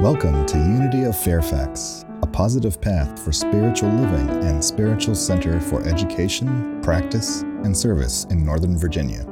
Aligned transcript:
Welcome 0.00 0.46
to 0.46 0.56
Unity 0.56 1.04
of 1.04 1.14
Fairfax, 1.14 2.06
a 2.22 2.26
positive 2.26 2.80
path 2.80 3.22
for 3.22 3.32
spiritual 3.32 3.90
living 3.90 4.30
and 4.44 4.64
spiritual 4.64 5.14
center 5.14 5.60
for 5.60 5.82
education, 5.86 6.80
practice, 6.80 7.42
and 7.42 7.76
service 7.76 8.24
in 8.30 8.42
Northern 8.42 8.78
Virginia. 8.78 9.26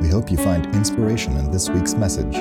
We 0.00 0.08
hope 0.08 0.30
you 0.30 0.38
find 0.38 0.64
inspiration 0.74 1.36
in 1.36 1.50
this 1.50 1.68
week's 1.68 1.92
message. 1.92 2.34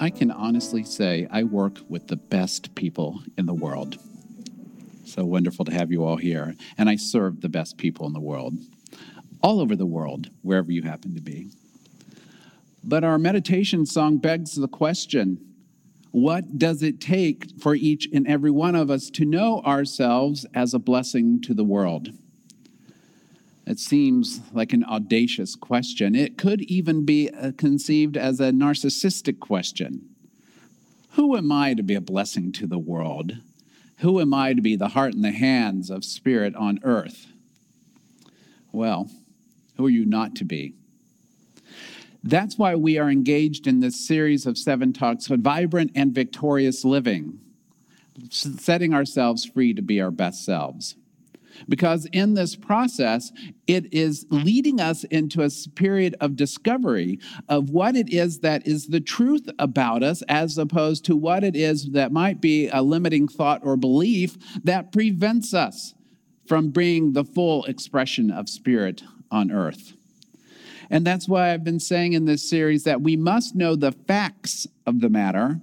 I 0.00 0.08
can 0.08 0.30
honestly 0.30 0.82
say 0.82 1.28
I 1.30 1.42
work 1.42 1.80
with 1.90 2.08
the 2.08 2.16
best 2.16 2.74
people 2.74 3.20
in 3.36 3.44
the 3.44 3.52
world. 3.52 3.98
So 5.04 5.26
wonderful 5.26 5.66
to 5.66 5.74
have 5.74 5.92
you 5.92 6.06
all 6.06 6.16
here. 6.16 6.54
And 6.78 6.88
I 6.88 6.96
serve 6.96 7.42
the 7.42 7.50
best 7.50 7.76
people 7.76 8.06
in 8.06 8.14
the 8.14 8.20
world, 8.20 8.54
all 9.42 9.60
over 9.60 9.76
the 9.76 9.84
world, 9.84 10.30
wherever 10.40 10.72
you 10.72 10.84
happen 10.84 11.14
to 11.14 11.20
be. 11.20 11.50
But 12.88 13.04
our 13.04 13.18
meditation 13.18 13.84
song 13.84 14.16
begs 14.16 14.54
the 14.54 14.66
question 14.66 15.44
what 16.10 16.56
does 16.56 16.82
it 16.82 17.02
take 17.02 17.60
for 17.60 17.74
each 17.74 18.08
and 18.14 18.26
every 18.26 18.50
one 18.50 18.74
of 18.74 18.90
us 18.90 19.10
to 19.10 19.26
know 19.26 19.60
ourselves 19.60 20.46
as 20.54 20.72
a 20.72 20.78
blessing 20.78 21.42
to 21.42 21.52
the 21.52 21.64
world? 21.64 22.08
It 23.66 23.78
seems 23.78 24.40
like 24.54 24.72
an 24.72 24.84
audacious 24.84 25.54
question. 25.54 26.14
It 26.14 26.38
could 26.38 26.62
even 26.62 27.04
be 27.04 27.28
uh, 27.28 27.52
conceived 27.58 28.16
as 28.16 28.40
a 28.40 28.52
narcissistic 28.52 29.38
question. 29.38 30.08
Who 31.10 31.36
am 31.36 31.52
I 31.52 31.74
to 31.74 31.82
be 31.82 31.94
a 31.94 32.00
blessing 32.00 32.52
to 32.52 32.66
the 32.66 32.78
world? 32.78 33.34
Who 33.98 34.18
am 34.18 34.32
I 34.32 34.54
to 34.54 34.62
be 34.62 34.76
the 34.76 34.88
heart 34.88 35.12
and 35.12 35.22
the 35.22 35.32
hands 35.32 35.90
of 35.90 36.06
spirit 36.06 36.56
on 36.56 36.80
earth? 36.82 37.26
Well, 38.72 39.10
who 39.76 39.84
are 39.84 39.90
you 39.90 40.06
not 40.06 40.34
to 40.36 40.46
be? 40.46 40.72
That's 42.22 42.58
why 42.58 42.74
we 42.74 42.98
are 42.98 43.10
engaged 43.10 43.66
in 43.66 43.80
this 43.80 44.06
series 44.06 44.46
of 44.46 44.58
seven 44.58 44.92
talks 44.92 45.30
on 45.30 45.42
vibrant 45.42 45.92
and 45.94 46.14
victorious 46.14 46.84
living, 46.84 47.40
setting 48.30 48.92
ourselves 48.92 49.44
free 49.44 49.72
to 49.74 49.82
be 49.82 50.00
our 50.00 50.10
best 50.10 50.44
selves. 50.44 50.96
Because 51.68 52.06
in 52.12 52.34
this 52.34 52.54
process, 52.54 53.32
it 53.66 53.92
is 53.92 54.26
leading 54.30 54.80
us 54.80 55.04
into 55.04 55.42
a 55.42 55.50
period 55.74 56.14
of 56.20 56.36
discovery 56.36 57.18
of 57.48 57.70
what 57.70 57.96
it 57.96 58.12
is 58.12 58.40
that 58.40 58.66
is 58.66 58.86
the 58.86 59.00
truth 59.00 59.48
about 59.58 60.02
us, 60.02 60.22
as 60.28 60.58
opposed 60.58 61.04
to 61.06 61.16
what 61.16 61.42
it 61.42 61.56
is 61.56 61.90
that 61.90 62.12
might 62.12 62.40
be 62.40 62.68
a 62.68 62.82
limiting 62.82 63.26
thought 63.26 63.60
or 63.64 63.76
belief 63.76 64.36
that 64.62 64.92
prevents 64.92 65.52
us 65.54 65.94
from 66.46 66.70
being 66.70 67.12
the 67.12 67.24
full 67.24 67.64
expression 67.64 68.30
of 68.30 68.48
spirit 68.48 69.02
on 69.30 69.50
earth. 69.50 69.94
And 70.90 71.06
that's 71.06 71.28
why 71.28 71.52
I've 71.52 71.64
been 71.64 71.80
saying 71.80 72.14
in 72.14 72.24
this 72.24 72.48
series 72.48 72.84
that 72.84 73.02
we 73.02 73.16
must 73.16 73.54
know 73.54 73.76
the 73.76 73.92
facts 73.92 74.66
of 74.86 75.00
the 75.00 75.10
matter 75.10 75.60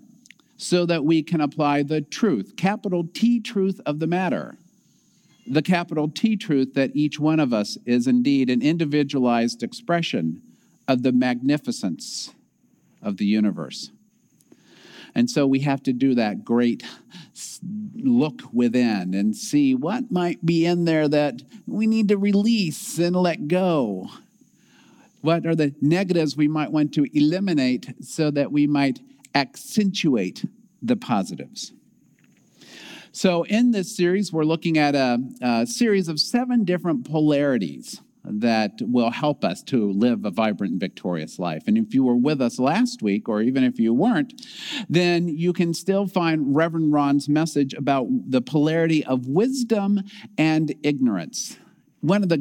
so 0.58 0.86
that 0.86 1.04
we 1.04 1.24
can 1.24 1.42
apply 1.42 1.84
the 1.84 2.02
truth, 2.02 2.56
capital 2.56 3.08
T 3.14 3.40
truth 3.40 3.82
of 3.86 4.00
the 4.00 4.08
matter. 4.08 4.58
The 5.48 5.62
capital 5.62 6.10
T 6.10 6.36
truth 6.36 6.74
that 6.76 6.96
each 6.96 7.20
one 7.20 7.40
of 7.40 7.54
us 7.54 7.78
is 7.86 8.08
indeed 8.08 8.50
an 8.50 8.62
individualized 8.62 9.64
expression 9.64 10.42
of 10.88 11.04
the 11.04 11.12
magnificence 11.12 12.34
of 13.02 13.18
the 13.18 13.26
universe. 13.26 13.92
And 15.16 15.30
so 15.30 15.48
we 15.48 15.62
have 15.62 15.82
to 15.84 15.94
do 15.94 16.14
that 16.16 16.44
great 16.44 16.84
look 17.96 18.42
within 18.54 19.14
and 19.14 19.36
see 19.36 19.74
what 19.74 20.12
might 20.12 20.46
be 20.46 20.66
in 20.66 20.86
there 20.86 21.08
that 21.08 21.42
we 21.66 21.88
need 21.88 22.10
to 22.10 22.18
release 22.18 23.00
and 23.00 23.16
let 23.16 23.48
go 23.48 24.10
what 25.26 25.46
are 25.46 25.56
the 25.56 25.74
negatives 25.82 26.38
we 26.38 26.48
might 26.48 26.72
want 26.72 26.94
to 26.94 27.06
eliminate 27.14 27.94
so 28.00 28.30
that 28.32 28.52
we 28.52 28.68
might 28.68 29.00
accentuate 29.34 30.46
the 30.82 30.96
positives? 30.96 31.74
So, 33.12 33.44
in 33.44 33.72
this 33.72 33.96
series, 33.96 34.32
we're 34.32 34.44
looking 34.44 34.78
at 34.78 34.94
a, 34.94 35.18
a, 35.42 35.66
series 35.66 36.10
of 36.10 36.20
seven 36.20 36.64
different 36.64 37.10
polarities 37.10 38.02
that 38.26 38.74
will 38.82 39.12
help 39.12 39.44
us 39.46 39.64
to 39.64 39.90
live 39.92 40.26
a 40.26 40.32
vibrant 40.32 40.72
and 40.72 40.80
victorious 40.80 41.40
life. 41.40 41.64
And 41.68 41.78
if 41.78 41.94
you 41.94 42.04
were 42.04 42.16
with 42.16 42.42
us 42.42 42.60
last 42.60 43.02
week, 43.02 43.30
or 43.30 43.42
even 43.42 43.64
if 43.64 43.80
you 43.80 43.94
weren't, 43.94 44.42
then 44.90 45.28
you 45.28 45.54
can 45.54 45.74
still 45.74 46.08
find 46.08 46.56
Reverend 46.56 46.92
Ron's 46.92 47.30
message 47.30 47.74
about 47.74 48.08
the 48.30 48.42
polarity 48.42 49.06
of 49.06 49.28
wisdom 49.28 50.02
and 50.38 50.76
ignorance 50.84 51.58
one 52.06 52.22
of 52.22 52.30
the 52.30 52.38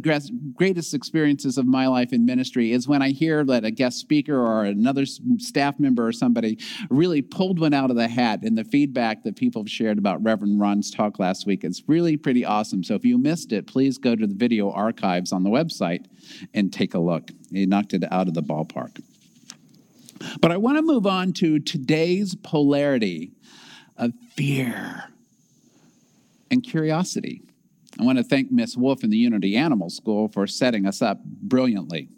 greatest 0.54 0.92
experiences 0.92 1.56
of 1.56 1.64
my 1.64 1.86
life 1.86 2.12
in 2.12 2.26
ministry 2.26 2.72
is 2.72 2.86
when 2.86 3.00
I 3.00 3.10
hear 3.10 3.42
that 3.44 3.64
a 3.64 3.70
guest 3.70 3.98
speaker 3.98 4.38
or 4.38 4.64
another 4.64 5.06
staff 5.06 5.80
member 5.80 6.06
or 6.06 6.12
somebody 6.12 6.58
really 6.90 7.22
pulled 7.22 7.58
one 7.58 7.72
out 7.72 7.88
of 7.88 7.96
the 7.96 8.08
hat. 8.08 8.42
And 8.42 8.58
the 8.58 8.64
feedback 8.64 9.22
that 9.24 9.36
people 9.36 9.62
have 9.62 9.70
shared 9.70 9.96
about 9.96 10.22
Reverend 10.22 10.60
Ron's 10.60 10.90
talk 10.90 11.18
last 11.18 11.46
week 11.46 11.64
is 11.64 11.82
really 11.86 12.18
pretty 12.18 12.44
awesome. 12.44 12.84
So 12.84 12.94
if 12.94 13.06
you 13.06 13.16
missed 13.16 13.52
it, 13.52 13.66
please 13.66 13.96
go 13.96 14.14
to 14.14 14.26
the 14.26 14.34
video 14.34 14.70
archives 14.70 15.32
on 15.32 15.44
the 15.44 15.50
website 15.50 16.04
and 16.52 16.70
take 16.70 16.92
a 16.92 16.98
look. 16.98 17.30
He 17.50 17.64
knocked 17.64 17.94
it 17.94 18.04
out 18.12 18.28
of 18.28 18.34
the 18.34 18.42
ballpark. 18.42 19.02
But 20.40 20.52
I 20.52 20.58
want 20.58 20.76
to 20.76 20.82
move 20.82 21.06
on 21.06 21.32
to 21.34 21.58
today's 21.58 22.34
polarity 22.34 23.32
of 23.96 24.12
fear 24.34 25.04
and 26.50 26.62
curiosity. 26.62 27.40
I 27.98 28.02
want 28.02 28.18
to 28.18 28.24
thank 28.24 28.50
Miss 28.50 28.76
Wolf 28.76 29.02
and 29.02 29.12
the 29.12 29.16
Unity 29.16 29.56
Animal 29.56 29.88
School 29.88 30.28
for 30.28 30.46
setting 30.46 30.86
us 30.86 31.00
up 31.00 31.22
brilliantly. 31.24 32.08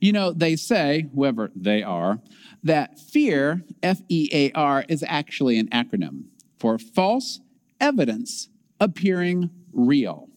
You 0.00 0.12
know, 0.12 0.32
they 0.32 0.56
say, 0.56 1.08
whoever 1.14 1.50
they 1.56 1.82
are, 1.82 2.20
that 2.62 2.98
fear, 2.98 3.64
F 3.82 4.00
E 4.08 4.28
A 4.32 4.52
R, 4.52 4.84
is 4.88 5.04
actually 5.06 5.58
an 5.58 5.68
acronym 5.68 6.24
for 6.58 6.78
false 6.78 7.40
evidence 7.80 8.48
appearing 8.80 9.50
real. 9.72 10.28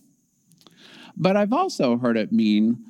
But 1.16 1.38
I've 1.38 1.54
also 1.54 1.98
heard 1.98 2.18
it 2.18 2.32
mean 2.32 2.84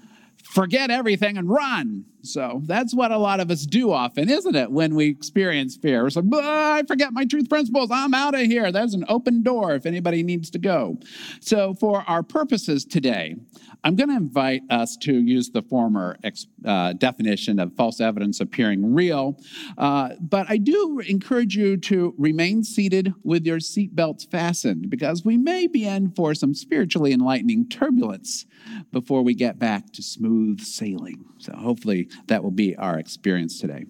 forget 0.44 0.90
everything 0.90 1.38
and 1.38 1.50
run. 1.50 2.06
So 2.24 2.62
that's 2.66 2.94
what 2.94 3.12
a 3.12 3.18
lot 3.18 3.40
of 3.40 3.50
us 3.52 3.66
do 3.66 3.92
often, 3.92 4.30
isn't 4.30 4.56
it, 4.56 4.72
when 4.72 4.96
we 4.96 5.08
experience 5.08 5.76
fear? 5.76 6.06
It's 6.08 6.16
like, 6.16 6.26
I 6.34 6.84
forget 6.88 7.14
my 7.14 7.26
truth 7.26 7.50
principles. 7.50 7.90
I'm 7.92 8.14
out 8.14 8.36
of 8.36 8.42
here. 8.42 8.72
There's 8.72 8.94
an 8.94 9.06
open 9.08 9.44
door 9.44 9.74
if 9.74 9.86
anybody 9.86 10.24
needs 10.24 10.50
to 10.52 10.60
go. 10.60 10.98
So, 11.40 11.74
for 11.76 12.04
our 12.08 12.24
purposes 12.24 12.86
today, 12.86 13.36
I'm 13.84 13.96
going 13.96 14.10
to 14.10 14.16
invite 14.16 14.62
us 14.70 14.96
to 14.98 15.14
use 15.14 15.50
the 15.50 15.64
former 15.64 16.18
uh, 16.66 16.94
definition 16.94 17.60
of 17.60 17.74
false 17.76 18.00
evidence 18.00 18.40
appearing 18.40 18.94
real. 18.94 19.40
Uh, 19.78 20.10
but 20.20 20.46
I 20.50 20.58
do 20.58 21.00
encourage 21.08 21.56
you 21.56 21.78
to 21.78 22.14
remain 22.18 22.64
seated 22.64 23.14
with 23.24 23.46
your 23.46 23.58
seatbelts 23.58 24.30
fastened 24.30 24.90
because 24.90 25.26
we 25.26 25.38
may 25.38 25.66
be 25.66 25.88
in 25.88 26.12
for 26.12 26.36
some 26.36 26.54
spiritually 26.54 27.12
enlightening 27.12 27.68
turbulence 27.70 28.46
before 28.92 29.24
we 29.24 29.34
get 29.34 29.58
back 29.58 29.92
to 29.94 30.04
smooth 30.04 30.62
sailing. 30.62 31.26
So, 31.40 31.54
hopefully, 31.54 32.08
that 32.28 32.44
will 32.44 32.52
be 32.52 32.76
our 32.76 33.00
experience 33.00 33.60
today. 33.60 33.86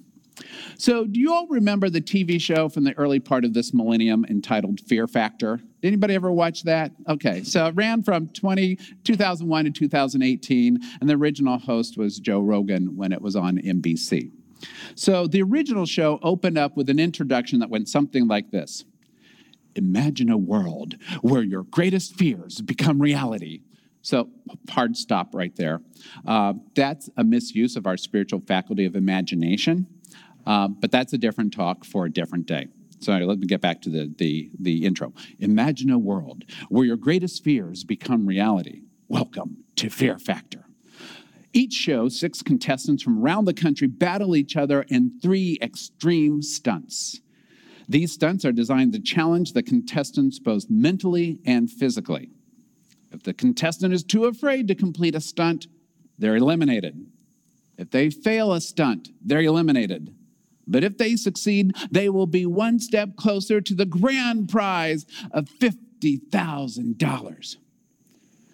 So, 0.77 1.05
do 1.05 1.19
you 1.19 1.33
all 1.33 1.47
remember 1.47 1.89
the 1.89 2.01
TV 2.01 2.39
show 2.39 2.69
from 2.69 2.83
the 2.83 2.97
early 2.97 3.19
part 3.19 3.45
of 3.45 3.53
this 3.53 3.73
millennium 3.73 4.25
entitled 4.25 4.79
Fear 4.81 5.07
Factor? 5.07 5.59
Anybody 5.83 6.15
ever 6.15 6.31
watch 6.31 6.63
that? 6.63 6.91
Okay, 7.07 7.43
so 7.43 7.67
it 7.67 7.75
ran 7.75 8.03
from 8.03 8.27
20, 8.29 8.77
2001 9.03 9.65
to 9.65 9.71
2018, 9.71 10.79
and 10.99 11.09
the 11.09 11.13
original 11.13 11.57
host 11.57 11.97
was 11.97 12.19
Joe 12.19 12.39
Rogan 12.39 12.95
when 12.95 13.11
it 13.11 13.21
was 13.21 13.35
on 13.35 13.57
NBC. 13.57 14.31
So, 14.95 15.27
the 15.27 15.41
original 15.41 15.85
show 15.85 16.19
opened 16.23 16.57
up 16.57 16.77
with 16.77 16.89
an 16.89 16.99
introduction 16.99 17.59
that 17.59 17.69
went 17.69 17.89
something 17.89 18.27
like 18.27 18.51
this 18.51 18.85
Imagine 19.75 20.29
a 20.29 20.37
world 20.37 20.95
where 21.21 21.43
your 21.43 21.63
greatest 21.63 22.15
fears 22.15 22.61
become 22.61 23.01
reality. 23.01 23.61
So, 24.01 24.29
hard 24.69 24.97
stop 24.97 25.35
right 25.35 25.55
there. 25.55 25.81
Uh, 26.25 26.53
that's 26.75 27.09
a 27.17 27.23
misuse 27.23 27.75
of 27.75 27.85
our 27.85 27.97
spiritual 27.97 28.41
faculty 28.41 28.85
of 28.85 28.95
imagination, 28.95 29.87
uh, 30.45 30.67
but 30.69 30.91
that's 30.91 31.13
a 31.13 31.17
different 31.17 31.53
talk 31.53 31.85
for 31.85 32.05
a 32.05 32.11
different 32.11 32.47
day. 32.47 32.67
So 33.01 33.13
let 33.13 33.39
me 33.39 33.47
get 33.47 33.61
back 33.61 33.81
to 33.81 33.89
the, 33.89 34.13
the, 34.15 34.51
the 34.59 34.85
intro. 34.85 35.11
Imagine 35.39 35.89
a 35.89 35.97
world 35.97 36.43
where 36.69 36.85
your 36.85 36.97
greatest 36.97 37.43
fears 37.43 37.83
become 37.83 38.27
reality. 38.27 38.83
Welcome 39.07 39.63
to 39.77 39.89
Fear 39.89 40.19
Factor. 40.19 40.65
Each 41.51 41.73
show, 41.73 42.09
six 42.09 42.43
contestants 42.43 43.01
from 43.01 43.19
around 43.19 43.45
the 43.45 43.55
country 43.55 43.87
battle 43.87 44.35
each 44.35 44.55
other 44.55 44.83
in 44.83 45.19
three 45.19 45.57
extreme 45.63 46.43
stunts. 46.43 47.21
These 47.89 48.13
stunts 48.13 48.45
are 48.45 48.51
designed 48.51 48.93
to 48.93 48.99
challenge 48.99 49.53
the 49.53 49.63
contestants 49.63 50.37
both 50.37 50.69
mentally 50.69 51.39
and 51.43 51.69
physically. 51.69 52.29
If 53.11 53.23
the 53.23 53.33
contestant 53.33 53.93
is 53.93 54.03
too 54.03 54.25
afraid 54.25 54.67
to 54.67 54.75
complete 54.75 55.15
a 55.15 55.21
stunt, 55.21 55.67
they're 56.17 56.35
eliminated. 56.35 57.07
If 57.77 57.91
they 57.91 58.09
fail 58.09 58.53
a 58.53 58.61
stunt, 58.61 59.09
they're 59.21 59.41
eliminated. 59.41 60.15
But 60.67 60.83
if 60.83 60.97
they 60.97 61.15
succeed, 61.15 61.75
they 61.89 62.09
will 62.09 62.27
be 62.27 62.45
one 62.45 62.79
step 62.79 63.15
closer 63.15 63.59
to 63.59 63.73
the 63.73 63.85
grand 63.85 64.49
prize 64.49 65.05
of 65.31 65.49
$50,000. 65.59 67.55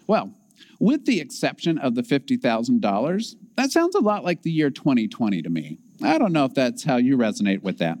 Well, 0.06 0.34
with 0.80 1.04
the 1.04 1.20
exception 1.20 1.78
of 1.78 1.94
the 1.94 2.02
$50,000, 2.02 3.34
that 3.56 3.70
sounds 3.70 3.94
a 3.94 4.00
lot 4.00 4.24
like 4.24 4.42
the 4.42 4.50
year 4.50 4.70
2020 4.70 5.42
to 5.42 5.50
me. 5.50 5.78
I 6.02 6.18
don't 6.18 6.32
know 6.32 6.44
if 6.44 6.54
that's 6.54 6.84
how 6.84 6.96
you 6.96 7.16
resonate 7.16 7.62
with 7.62 7.78
that. 7.78 7.98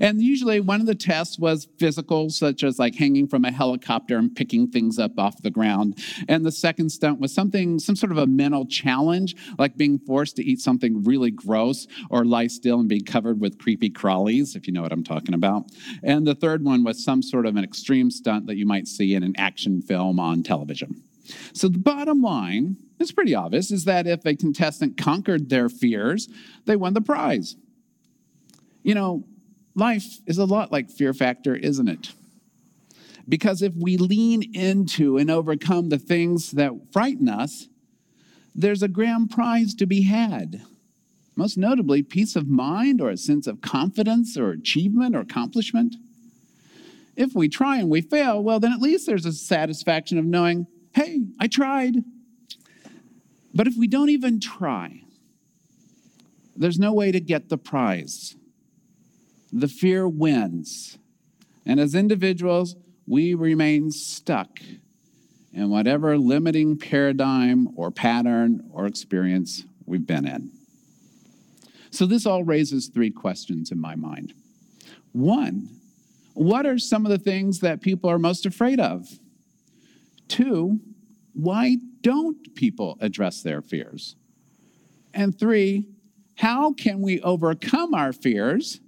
And 0.00 0.22
usually 0.22 0.60
one 0.60 0.80
of 0.80 0.86
the 0.86 0.94
tests 0.94 1.38
was 1.38 1.68
physical, 1.78 2.30
such 2.30 2.62
as 2.62 2.78
like 2.78 2.94
hanging 2.94 3.26
from 3.26 3.44
a 3.44 3.50
helicopter 3.50 4.18
and 4.18 4.34
picking 4.34 4.68
things 4.68 4.98
up 4.98 5.18
off 5.18 5.42
the 5.42 5.50
ground. 5.50 5.98
And 6.28 6.44
the 6.44 6.52
second 6.52 6.90
stunt 6.90 7.20
was 7.20 7.34
something, 7.34 7.78
some 7.78 7.96
sort 7.96 8.12
of 8.12 8.18
a 8.18 8.26
mental 8.26 8.66
challenge, 8.66 9.36
like 9.58 9.76
being 9.76 9.98
forced 9.98 10.36
to 10.36 10.44
eat 10.44 10.60
something 10.60 11.02
really 11.04 11.30
gross 11.30 11.86
or 12.10 12.24
lie 12.24 12.46
still 12.46 12.80
and 12.80 12.88
be 12.88 13.00
covered 13.00 13.40
with 13.40 13.58
creepy 13.58 13.90
crawlies, 13.90 14.56
if 14.56 14.66
you 14.66 14.72
know 14.72 14.82
what 14.82 14.92
I'm 14.92 15.04
talking 15.04 15.34
about. 15.34 15.64
And 16.02 16.26
the 16.26 16.34
third 16.34 16.64
one 16.64 16.84
was 16.84 17.04
some 17.04 17.22
sort 17.22 17.46
of 17.46 17.56
an 17.56 17.64
extreme 17.64 18.10
stunt 18.10 18.46
that 18.46 18.56
you 18.56 18.66
might 18.66 18.88
see 18.88 19.14
in 19.14 19.22
an 19.22 19.34
action 19.36 19.82
film 19.82 20.18
on 20.18 20.42
television. 20.42 21.02
So 21.52 21.68
the 21.68 21.78
bottom 21.78 22.20
line 22.20 22.76
is 22.98 23.12
pretty 23.12 23.34
obvious 23.34 23.70
is 23.70 23.84
that 23.84 24.06
if 24.06 24.24
a 24.26 24.34
contestant 24.34 24.96
conquered 24.96 25.48
their 25.48 25.68
fears, 25.68 26.28
they 26.66 26.76
won 26.76 26.94
the 26.94 27.00
prize. 27.00 27.56
You 28.82 28.94
know, 28.94 29.24
life 29.74 30.18
is 30.26 30.38
a 30.38 30.44
lot 30.44 30.72
like 30.72 30.90
Fear 30.90 31.14
Factor, 31.14 31.54
isn't 31.54 31.88
it? 31.88 32.12
Because 33.28 33.62
if 33.62 33.72
we 33.74 33.96
lean 33.96 34.54
into 34.54 35.16
and 35.16 35.30
overcome 35.30 35.88
the 35.88 35.98
things 35.98 36.52
that 36.52 36.72
frighten 36.92 37.28
us, 37.28 37.68
there's 38.54 38.82
a 38.82 38.88
grand 38.88 39.30
prize 39.30 39.74
to 39.74 39.86
be 39.86 40.02
had. 40.02 40.62
Most 41.36 41.56
notably, 41.56 42.02
peace 42.02 42.36
of 42.36 42.48
mind 42.48 43.00
or 43.00 43.10
a 43.10 43.16
sense 43.16 43.46
of 43.46 43.60
confidence 43.60 44.36
or 44.36 44.50
achievement 44.50 45.16
or 45.16 45.20
accomplishment. 45.20 45.96
If 47.16 47.34
we 47.34 47.48
try 47.48 47.78
and 47.78 47.90
we 47.90 48.02
fail, 48.02 48.42
well, 48.42 48.60
then 48.60 48.72
at 48.72 48.80
least 48.80 49.06
there's 49.06 49.26
a 49.26 49.32
satisfaction 49.32 50.18
of 50.18 50.24
knowing, 50.24 50.66
hey, 50.94 51.24
I 51.40 51.48
tried. 51.48 51.96
But 53.52 53.66
if 53.66 53.74
we 53.76 53.86
don't 53.88 54.10
even 54.10 54.38
try, 54.38 55.00
there's 56.56 56.78
no 56.78 56.92
way 56.92 57.10
to 57.10 57.20
get 57.20 57.48
the 57.48 57.58
prize 57.58 58.36
the 59.54 59.68
fear 59.68 60.08
wins. 60.08 60.98
And 61.64 61.78
as 61.78 61.94
individuals, 61.94 62.74
we 63.06 63.34
remain 63.34 63.92
stuck 63.92 64.58
in 65.52 65.70
whatever 65.70 66.18
limiting 66.18 66.76
paradigm 66.76 67.68
or 67.76 67.92
pattern 67.92 68.68
or 68.72 68.86
experience 68.86 69.64
we've 69.86 70.06
been 70.06 70.26
in. 70.26 70.50
So, 71.90 72.06
this 72.06 72.26
all 72.26 72.42
raises 72.42 72.88
three 72.88 73.10
questions 73.10 73.70
in 73.70 73.80
my 73.80 73.94
mind. 73.94 74.34
One, 75.12 75.68
what 76.32 76.66
are 76.66 76.78
some 76.78 77.06
of 77.06 77.12
the 77.12 77.18
things 77.18 77.60
that 77.60 77.80
people 77.80 78.10
are 78.10 78.18
most 78.18 78.46
afraid 78.46 78.80
of? 78.80 79.06
Two, 80.26 80.80
why 81.32 81.76
don't 82.00 82.56
people 82.56 82.98
address 83.00 83.42
their 83.42 83.62
fears? 83.62 84.16
And 85.12 85.38
three, 85.38 85.86
how 86.34 86.72
can 86.72 87.00
we 87.00 87.20
overcome 87.20 87.94
our 87.94 88.12
fears 88.12 88.80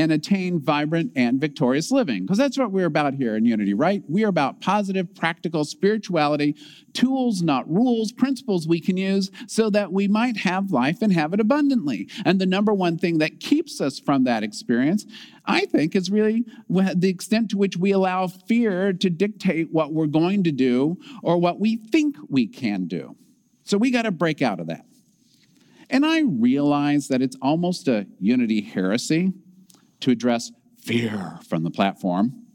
and 0.00 0.10
attain 0.12 0.58
vibrant 0.58 1.12
and 1.14 1.40
victorious 1.40 1.92
living. 1.92 2.22
Because 2.22 2.38
that's 2.38 2.58
what 2.58 2.72
we're 2.72 2.86
about 2.86 3.14
here 3.14 3.36
in 3.36 3.44
Unity, 3.44 3.74
right? 3.74 4.02
We 4.08 4.24
are 4.24 4.28
about 4.28 4.60
positive, 4.60 5.14
practical 5.14 5.64
spirituality, 5.64 6.56
tools, 6.94 7.42
not 7.42 7.70
rules, 7.70 8.10
principles 8.10 8.66
we 8.66 8.80
can 8.80 8.96
use 8.96 9.30
so 9.46 9.70
that 9.70 9.92
we 9.92 10.08
might 10.08 10.38
have 10.38 10.72
life 10.72 11.02
and 11.02 11.12
have 11.12 11.32
it 11.34 11.40
abundantly. 11.40 12.08
And 12.24 12.40
the 12.40 12.46
number 12.46 12.72
one 12.72 12.98
thing 12.98 13.18
that 13.18 13.40
keeps 13.40 13.80
us 13.80 14.00
from 14.00 14.24
that 14.24 14.42
experience, 14.42 15.04
I 15.44 15.66
think, 15.66 15.94
is 15.94 16.10
really 16.10 16.44
the 16.68 17.08
extent 17.08 17.50
to 17.50 17.58
which 17.58 17.76
we 17.76 17.92
allow 17.92 18.26
fear 18.26 18.92
to 18.94 19.10
dictate 19.10 19.68
what 19.70 19.92
we're 19.92 20.06
going 20.06 20.44
to 20.44 20.52
do 20.52 20.96
or 21.22 21.36
what 21.38 21.60
we 21.60 21.76
think 21.76 22.16
we 22.28 22.46
can 22.46 22.86
do. 22.86 23.16
So 23.64 23.76
we 23.78 23.90
got 23.90 24.02
to 24.02 24.10
break 24.10 24.42
out 24.42 24.58
of 24.58 24.66
that. 24.68 24.86
And 25.92 26.06
I 26.06 26.20
realize 26.20 27.08
that 27.08 27.20
it's 27.20 27.36
almost 27.42 27.88
a 27.88 28.06
unity 28.18 28.60
heresy 28.60 29.32
to 30.00 30.10
address 30.10 30.50
fear 30.80 31.38
from 31.48 31.62
the 31.62 31.70
platform. 31.70 32.46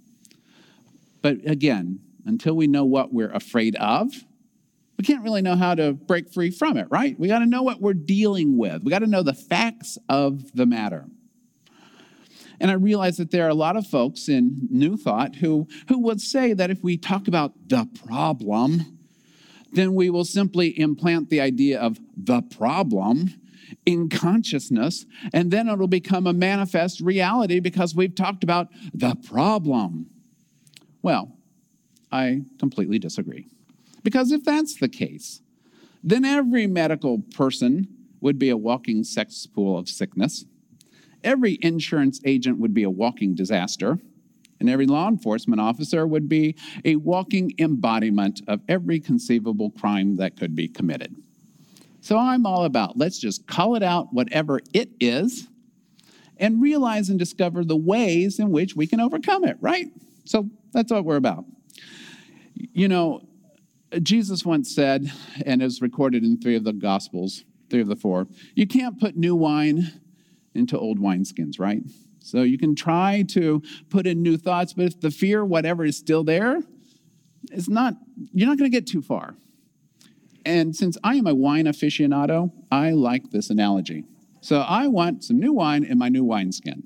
But 1.21 1.38
again, 1.45 2.00
until 2.25 2.56
we 2.56 2.68
know 2.68 2.86
what 2.86 3.13
we're 3.13 3.31
afraid 3.31 3.75
of, 3.77 4.13
we 4.97 5.03
can't 5.03 5.24
really 5.24 5.42
know 5.42 5.56
how 5.56 5.75
to 5.75 5.94
break 5.94 6.31
free 6.33 6.51
from 6.51 6.77
it, 6.77 6.88
right? 6.89 7.19
We 7.19 7.27
got 7.27 7.39
to 7.39 7.45
know 7.45 7.63
what 7.63 7.81
we're 7.81 7.94
dealing 7.94 8.57
with. 8.57 8.83
We 8.83 8.92
got 8.92 9.00
to 9.00 9.07
know 9.07 9.24
the 9.24 9.33
facts 9.33 9.97
of 10.07 10.53
the 10.53 10.65
matter. 10.65 11.06
And 12.59 12.71
I 12.71 12.75
realize 12.75 13.18
that 13.18 13.31
there 13.31 13.45
are 13.45 13.50
a 13.50 13.56
lot 13.56 13.75
of 13.75 13.86
folks 13.86 14.30
in 14.30 14.68
New 14.69 14.95
Thought 14.95 15.36
who, 15.36 15.68
who 15.89 16.00
would 16.00 16.21
say 16.21 16.53
that 16.53 16.71
if 16.71 16.81
we 16.81 16.97
talk 16.97 17.27
about 17.27 17.53
the 17.68 17.88
problem, 18.07 19.00
then 19.74 19.94
we 19.94 20.09
will 20.09 20.24
simply 20.24 20.80
implant 20.80 21.30
the 21.30 21.42
idea 21.42 21.80
of 21.80 22.00
the 22.15 22.42
problem 22.42 23.33
in 23.85 24.09
consciousness, 24.09 25.06
and 25.33 25.51
then 25.51 25.67
it'll 25.67 25.88
become 25.88 26.27
a 26.27 26.33
manifest 26.33 27.01
reality 27.01 27.59
because 27.59 27.95
we've 27.95 28.15
talked 28.15 28.44
about 28.44 28.67
the 28.94 29.15
problem. 29.15 30.07
Well, 31.01 31.38
I 32.12 32.44
completely 32.59 33.00
disagree. 33.00 33.47
Because 34.03 34.31
if 34.31 34.44
that's 34.44 34.75
the 34.75 34.89
case, 34.89 35.41
then 36.03 36.25
every 36.25 36.67
medical 36.67 37.19
person 37.35 37.88
would 38.21 38.38
be 38.38 38.50
a 38.50 38.57
walking 38.57 39.03
sex 39.03 39.47
pool 39.47 39.77
of 39.77 39.89
sickness. 39.89 40.45
Every 41.23 41.57
insurance 41.61 42.21
agent 42.23 42.59
would 42.59 42.73
be 42.73 42.83
a 42.83 42.89
walking 42.89 43.35
disaster. 43.35 44.00
And 44.59 44.69
every 44.69 44.85
law 44.85 45.09
enforcement 45.09 45.59
officer 45.59 46.07
would 46.07 46.29
be 46.29 46.56
a 46.85 46.95
walking 46.95 47.51
embodiment 47.59 48.41
of 48.47 48.61
every 48.69 49.00
conceivable 49.00 49.71
crime 49.71 50.15
that 50.15 50.38
could 50.38 50.56
be 50.56 50.68
committed. 50.68 51.15
So 52.06 52.19
I'm 52.19 52.46
all 52.46 52.66
about 52.66 53.00
let's 53.00 53.18
just 53.18 53.48
call 53.48 53.75
it 53.75 53.81
out, 53.81 54.13
whatever 54.13 54.60
it 54.75 54.90
is, 55.00 55.48
and 56.38 56.62
realize 56.62 57.10
and 57.10 57.18
discover 57.18 57.66
the 57.66 57.75
ways 57.75 58.38
in 58.38 58.52
which 58.52 58.75
we 58.75 58.86
can 58.86 59.00
overcome 59.00 59.44
it, 59.44 59.57
right? 59.60 59.88
So 60.24 60.48
that's 60.72 60.92
what 60.92 61.04
we're 61.04 61.16
about. 61.16 61.46
You 62.54 62.90
know, 62.90 63.28
Jesus 64.04 64.46
once 64.46 64.75
said, 64.75 65.12
and 65.48 65.63
is 65.63 65.81
recorded 65.81 66.24
in 66.24 66.40
three 66.40 66.56
of 66.56 66.63
the 66.63 66.74
Gospels, 66.74 67.44
three 67.72 67.81
of 67.81 67.88
the 67.88 67.96
four, 67.96 68.28
you 68.54 68.68
can't 68.68 69.00
put 69.00 69.18
new 69.18 69.36
wine 69.36 70.00
into 70.54 70.78
old 70.78 71.00
wineskins, 71.00 71.60
right? 71.60 71.81
So 72.19 72.44
you 72.44 72.60
can 72.60 72.75
try 72.75 73.24
to 73.30 73.63
put 73.90 74.06
in 74.06 74.22
new 74.22 74.38
thoughts, 74.38 74.74
but 74.74 74.86
if 74.86 75.00
the 75.00 75.10
fear, 75.10 75.44
whatever 75.44 75.84
is 75.84 75.98
still 75.98 76.24
there, 76.24 76.62
it's 77.52 77.68
not, 77.68 77.96
you're 78.31 78.48
not 78.48 78.60
going 78.60 78.69
to 78.69 78.78
get 78.78 78.86
too 78.86 79.02
far. 79.02 79.38
And 80.45 80.75
since 80.75 80.97
I 81.03 81.15
am 81.15 81.27
a 81.27 81.33
wine 81.33 81.66
aficionado, 81.66 82.52
I 82.71 82.92
like 82.92 83.31
this 83.31 83.49
analogy. 83.49 84.06
So 84.42 84.59
I 84.61 84.87
want 84.87 85.23
some 85.23 85.40
new 85.40 85.54
wine 85.54 85.83
in 85.83 85.97
my 85.97 86.09
new 86.09 86.23
wineskin. 86.23 86.83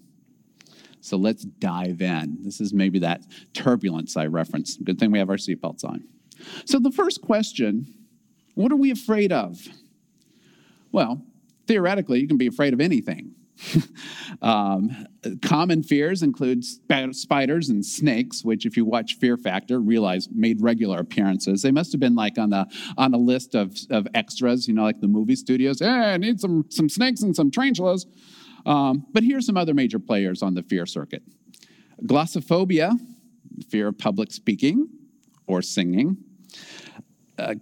So 1.01 1.17
let's 1.17 1.43
dive 1.43 2.01
in. 2.01 2.37
This 2.41 2.61
is 2.61 2.73
maybe 2.73 2.99
that 2.99 3.23
turbulence 3.53 4.15
I 4.15 4.27
referenced. 4.27 4.83
Good 4.83 4.99
thing 4.99 5.11
we 5.11 5.19
have 5.19 5.29
our 5.29 5.37
seatbelts 5.37 5.83
on. 5.83 6.03
So 6.65 6.79
the 6.79 6.91
first 6.91 7.21
question 7.21 7.93
what 8.55 8.73
are 8.73 8.77
we 8.77 8.91
afraid 8.91 9.31
of? 9.31 9.69
Well, 10.91 11.21
theoretically, 11.67 12.19
you 12.19 12.27
can 12.27 12.37
be 12.37 12.47
afraid 12.47 12.73
of 12.73 12.81
anything. 12.81 13.35
um, 14.41 15.07
common 15.41 15.83
fears 15.83 16.23
include 16.23 16.63
sp- 16.65 17.11
spiders 17.11 17.69
and 17.69 17.85
snakes, 17.85 18.43
which, 18.43 18.65
if 18.65 18.77
you 18.77 18.85
watch 18.85 19.15
Fear 19.15 19.37
Factor, 19.37 19.79
realize 19.79 20.29
made 20.31 20.61
regular 20.61 20.99
appearances. 20.99 21.61
They 21.61 21.71
must 21.71 21.91
have 21.91 21.99
been 21.99 22.15
like 22.15 22.37
on 22.37 22.51
the 22.51 22.67
on 22.97 23.13
a 23.13 23.17
list 23.17 23.55
of, 23.55 23.75
of 23.89 24.07
extras, 24.13 24.67
you 24.67 24.73
know, 24.73 24.83
like 24.83 25.01
the 25.01 25.07
movie 25.07 25.35
studios. 25.35 25.79
Hey, 25.79 25.87
I 25.87 26.17
need 26.17 26.39
some 26.39 26.65
some 26.69 26.89
snakes 26.89 27.21
and 27.21 27.35
some 27.35 27.51
tarantulas. 27.51 28.05
Um, 28.65 29.05
but 29.11 29.23
here's 29.23 29.45
some 29.45 29.57
other 29.57 29.73
major 29.73 29.99
players 29.99 30.41
on 30.41 30.53
the 30.53 30.63
fear 30.63 30.85
circuit: 30.85 31.23
glossophobia, 32.03 32.93
fear 33.69 33.89
of 33.89 33.97
public 33.97 34.31
speaking 34.31 34.89
or 35.47 35.61
singing. 35.61 36.17
Uh, 37.37 37.55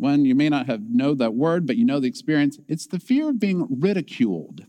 one 0.00 0.24
you 0.24 0.34
may 0.34 0.48
not 0.48 0.66
have 0.66 0.80
know 0.82 1.14
that 1.14 1.34
word, 1.34 1.66
but 1.66 1.76
you 1.76 1.84
know 1.84 2.00
the 2.00 2.08
experience. 2.08 2.58
It's 2.66 2.86
the 2.86 2.98
fear 2.98 3.28
of 3.28 3.38
being 3.38 3.66
ridiculed. 3.70 4.64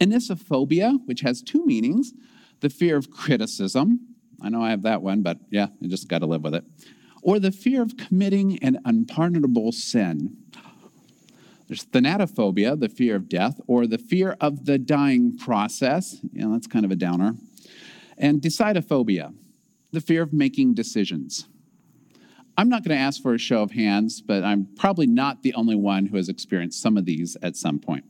Enissophobia, 0.00 0.98
which 1.04 1.20
has 1.20 1.42
two 1.42 1.64
meanings 1.64 2.12
the 2.60 2.70
fear 2.70 2.96
of 2.96 3.10
criticism. 3.10 4.00
I 4.40 4.48
know 4.48 4.62
I 4.62 4.70
have 4.70 4.82
that 4.82 5.02
one, 5.02 5.22
but 5.22 5.38
yeah, 5.50 5.66
I 5.82 5.86
just 5.86 6.08
got 6.08 6.20
to 6.20 6.26
live 6.26 6.42
with 6.42 6.54
it. 6.54 6.64
Or 7.20 7.38
the 7.38 7.52
fear 7.52 7.82
of 7.82 7.96
committing 7.96 8.58
an 8.62 8.78
unpardonable 8.86 9.72
sin. 9.72 10.36
There's 11.68 11.84
thanatophobia, 11.84 12.78
the 12.78 12.88
fear 12.88 13.16
of 13.16 13.28
death, 13.28 13.60
or 13.66 13.86
the 13.86 13.98
fear 13.98 14.36
of 14.40 14.64
the 14.64 14.78
dying 14.78 15.36
process. 15.36 16.20
Yeah, 16.32 16.46
that's 16.50 16.66
kind 16.66 16.84
of 16.84 16.90
a 16.90 16.96
downer. 16.96 17.34
And 18.16 18.40
decidophobia, 18.40 19.34
the 19.92 20.00
fear 20.00 20.22
of 20.22 20.32
making 20.32 20.74
decisions. 20.74 21.48
I'm 22.56 22.68
not 22.68 22.84
going 22.84 22.96
to 22.96 23.02
ask 23.02 23.20
for 23.20 23.34
a 23.34 23.38
show 23.38 23.62
of 23.62 23.72
hands, 23.72 24.20
but 24.20 24.44
I'm 24.44 24.68
probably 24.76 25.06
not 25.06 25.42
the 25.42 25.54
only 25.54 25.74
one 25.74 26.06
who 26.06 26.16
has 26.16 26.28
experienced 26.28 26.80
some 26.80 26.96
of 26.96 27.04
these 27.04 27.36
at 27.42 27.56
some 27.56 27.78
point. 27.78 28.04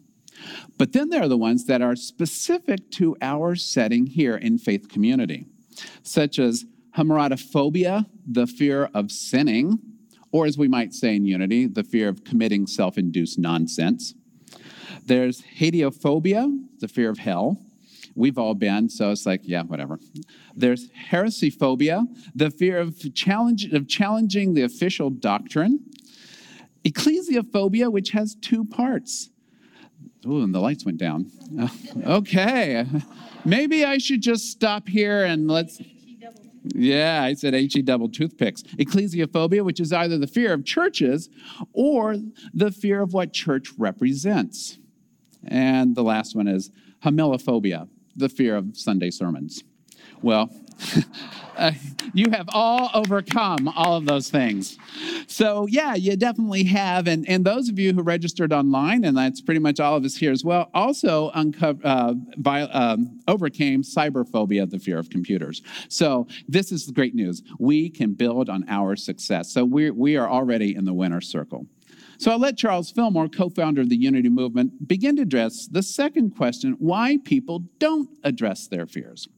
But 0.76 0.92
then 0.92 1.10
there 1.10 1.22
are 1.22 1.28
the 1.28 1.36
ones 1.36 1.64
that 1.66 1.80
are 1.80 1.96
specific 1.96 2.90
to 2.92 3.16
our 3.22 3.54
setting 3.54 4.06
here 4.06 4.36
in 4.36 4.58
faith 4.58 4.88
community, 4.88 5.46
such 6.02 6.38
as 6.38 6.64
hamartophobia, 6.96 8.06
the 8.26 8.46
fear 8.46 8.90
of 8.94 9.10
sinning, 9.10 9.78
or 10.32 10.46
as 10.46 10.58
we 10.58 10.68
might 10.68 10.92
say 10.92 11.14
in 11.14 11.24
unity, 11.24 11.66
the 11.66 11.84
fear 11.84 12.08
of 12.08 12.24
committing 12.24 12.66
self 12.66 12.98
induced 12.98 13.38
nonsense. 13.38 14.14
There's 15.06 15.42
hadiophobia, 15.58 16.50
the 16.80 16.88
fear 16.88 17.10
of 17.10 17.18
hell. 17.18 17.63
We've 18.16 18.38
all 18.38 18.54
been, 18.54 18.88
so 18.88 19.10
it's 19.10 19.26
like, 19.26 19.40
yeah, 19.44 19.62
whatever. 19.62 19.98
There's 20.54 20.90
heresy 20.90 21.50
phobia, 21.50 22.04
the 22.34 22.50
fear 22.50 22.78
of, 22.78 23.12
challenge, 23.14 23.72
of 23.72 23.88
challenging 23.88 24.54
the 24.54 24.62
official 24.62 25.10
doctrine. 25.10 25.80
Ecclesiophobia, 26.84 27.90
which 27.90 28.10
has 28.10 28.36
two 28.36 28.64
parts. 28.64 29.30
Oh, 30.26 30.42
and 30.42 30.54
the 30.54 30.60
lights 30.60 30.84
went 30.84 30.98
down. 30.98 31.30
okay. 32.06 32.86
Maybe 33.44 33.84
I 33.84 33.98
should 33.98 34.22
just 34.22 34.50
stop 34.50 34.88
here 34.88 35.24
and 35.24 35.48
let's. 35.48 35.80
Yeah, 36.74 37.22
I 37.22 37.34
said 37.34 37.52
HE 37.52 37.82
double 37.82 38.08
toothpicks. 38.08 38.62
Ecclesiophobia, 38.78 39.62
which 39.62 39.80
is 39.80 39.92
either 39.92 40.16
the 40.16 40.26
fear 40.26 40.54
of 40.54 40.64
churches 40.64 41.28
or 41.74 42.16
the 42.54 42.70
fear 42.70 43.02
of 43.02 43.12
what 43.12 43.34
church 43.34 43.68
represents. 43.76 44.78
And 45.46 45.94
the 45.94 46.02
last 46.02 46.34
one 46.34 46.48
is 46.48 46.70
homilophobia, 47.04 47.86
the 48.16 48.28
fear 48.28 48.56
of 48.56 48.76
Sunday 48.76 49.10
sermons. 49.10 49.62
Well, 50.22 50.50
uh, 51.56 51.72
you 52.12 52.30
have 52.30 52.48
all 52.52 52.90
overcome 52.94 53.68
all 53.68 53.96
of 53.96 54.06
those 54.06 54.30
things. 54.30 54.78
So, 55.26 55.66
yeah, 55.68 55.94
you 55.94 56.16
definitely 56.16 56.64
have. 56.64 57.06
And, 57.06 57.28
and 57.28 57.44
those 57.44 57.68
of 57.68 57.78
you 57.78 57.92
who 57.92 58.02
registered 58.02 58.52
online, 58.52 59.04
and 59.04 59.16
that's 59.16 59.40
pretty 59.40 59.60
much 59.60 59.80
all 59.80 59.96
of 59.96 60.04
us 60.04 60.16
here 60.16 60.32
as 60.32 60.44
well, 60.44 60.70
also 60.74 61.30
uncover, 61.34 61.80
uh, 61.84 62.14
by, 62.38 62.62
um, 62.62 63.20
overcame 63.28 63.82
cyberphobia, 63.82 64.68
the 64.68 64.78
fear 64.78 64.98
of 64.98 65.10
computers. 65.10 65.62
So, 65.88 66.26
this 66.48 66.72
is 66.72 66.86
the 66.86 66.92
great 66.92 67.14
news. 67.14 67.42
We 67.58 67.90
can 67.90 68.14
build 68.14 68.48
on 68.48 68.64
our 68.68 68.96
success. 68.96 69.52
So, 69.52 69.64
we're, 69.64 69.92
we 69.92 70.16
are 70.16 70.28
already 70.28 70.74
in 70.74 70.84
the 70.84 70.94
winner's 70.94 71.28
circle. 71.28 71.66
So 72.18 72.30
I'll 72.30 72.38
let 72.38 72.56
Charles 72.56 72.90
Fillmore, 72.90 73.28
co 73.28 73.48
founder 73.48 73.80
of 73.80 73.88
the 73.88 73.96
Unity 73.96 74.28
Movement, 74.28 74.86
begin 74.86 75.16
to 75.16 75.22
address 75.22 75.66
the 75.66 75.82
second 75.82 76.36
question 76.36 76.76
why 76.78 77.18
people 77.24 77.64
don't 77.78 78.08
address 78.22 78.66
their 78.66 78.86
fears. 78.86 79.28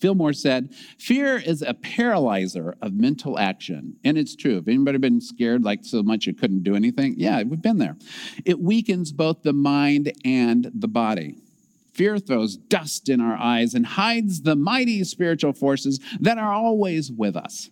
Fillmore 0.00 0.32
said, 0.32 0.74
Fear 0.98 1.38
is 1.38 1.62
a 1.62 1.74
paralyzer 1.74 2.76
of 2.80 2.92
mental 2.94 3.38
action. 3.38 3.96
And 4.04 4.16
it's 4.16 4.36
true. 4.36 4.56
Have 4.56 4.68
anybody 4.68 4.98
been 4.98 5.20
scared 5.20 5.64
like 5.64 5.80
so 5.84 6.02
much 6.02 6.26
you 6.26 6.34
couldn't 6.34 6.62
do 6.62 6.76
anything? 6.76 7.14
Yeah, 7.16 7.42
we've 7.42 7.62
been 7.62 7.78
there. 7.78 7.96
It 8.44 8.60
weakens 8.60 9.12
both 9.12 9.42
the 9.42 9.52
mind 9.52 10.12
and 10.24 10.70
the 10.74 10.88
body. 10.88 11.36
Fear 11.94 12.18
throws 12.18 12.56
dust 12.56 13.08
in 13.08 13.20
our 13.20 13.36
eyes 13.36 13.74
and 13.74 13.84
hides 13.84 14.42
the 14.42 14.54
mighty 14.54 15.02
spiritual 15.02 15.52
forces 15.52 15.98
that 16.20 16.38
are 16.38 16.52
always 16.52 17.10
with 17.10 17.36
us. 17.36 17.70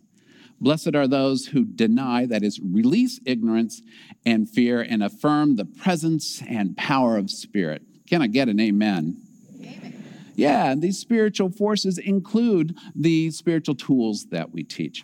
Blessed 0.59 0.95
are 0.95 1.07
those 1.07 1.47
who 1.47 1.65
deny, 1.65 2.25
that 2.25 2.43
is, 2.43 2.59
release 2.59 3.19
ignorance 3.25 3.81
and 4.25 4.49
fear 4.49 4.81
and 4.81 5.03
affirm 5.03 5.55
the 5.55 5.65
presence 5.65 6.41
and 6.47 6.75
power 6.75 7.17
of 7.17 7.29
spirit. 7.29 7.83
Can 8.09 8.21
I 8.21 8.27
get 8.27 8.49
an 8.49 8.59
amen? 8.59 9.21
Yeah, 10.35 10.71
and 10.71 10.81
these 10.81 10.99
spiritual 10.99 11.49
forces 11.49 11.97
include 11.97 12.75
the 12.95 13.31
spiritual 13.31 13.75
tools 13.75 14.27
that 14.31 14.51
we 14.51 14.63
teach. 14.63 15.03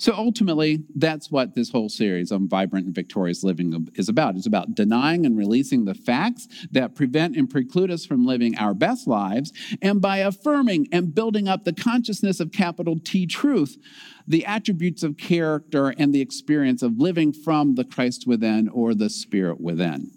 So 0.00 0.14
ultimately, 0.14 0.84
that's 0.94 1.28
what 1.28 1.56
this 1.56 1.70
whole 1.70 1.88
series 1.88 2.30
on 2.30 2.48
vibrant 2.48 2.86
and 2.86 2.94
victorious 2.94 3.42
living 3.42 3.88
is 3.96 4.08
about. 4.08 4.36
It's 4.36 4.46
about 4.46 4.76
denying 4.76 5.26
and 5.26 5.36
releasing 5.36 5.84
the 5.84 5.94
facts 5.94 6.46
that 6.70 6.94
prevent 6.94 7.36
and 7.36 7.50
preclude 7.50 7.90
us 7.90 8.06
from 8.06 8.24
living 8.24 8.56
our 8.58 8.74
best 8.74 9.08
lives, 9.08 9.52
and 9.82 10.00
by 10.00 10.18
affirming 10.18 10.86
and 10.92 11.12
building 11.12 11.48
up 11.48 11.64
the 11.64 11.72
consciousness 11.72 12.38
of 12.38 12.52
capital 12.52 13.00
T 13.02 13.26
truth, 13.26 13.76
the 14.26 14.46
attributes 14.46 15.02
of 15.02 15.16
character 15.16 15.88
and 15.98 16.14
the 16.14 16.20
experience 16.20 16.82
of 16.82 16.98
living 16.98 17.32
from 17.32 17.74
the 17.74 17.84
Christ 17.84 18.24
within 18.24 18.68
or 18.68 18.94
the 18.94 19.10
Spirit 19.10 19.60
within. 19.60 20.12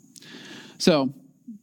So, 0.78 1.14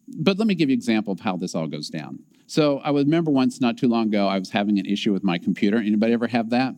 but 0.09 0.39
let 0.39 0.49
me 0.49 0.57
give 0.57 0.71
you 0.71 0.75
an 0.75 0.79
example 0.79 1.13
of 1.13 1.21
how 1.21 1.37
this 1.37 1.55
all 1.55 1.69
goes 1.69 1.89
down. 1.89 2.19
So 2.49 2.79
I 2.79 2.91
remember 2.91 3.31
once 3.31 3.61
not 3.61 3.77
too 3.77 3.89
long 3.89 4.09
ago, 4.09 4.27
I 4.27 4.39
was 4.39 4.51
having 4.51 4.79
an 4.79 4.87
issue 4.87 5.13
with 5.13 5.23
my 5.23 5.39
computer. 5.39 5.77
Anybody 5.77 6.15
ever 6.15 6.27
have 6.27 6.51
that? 6.51 6.75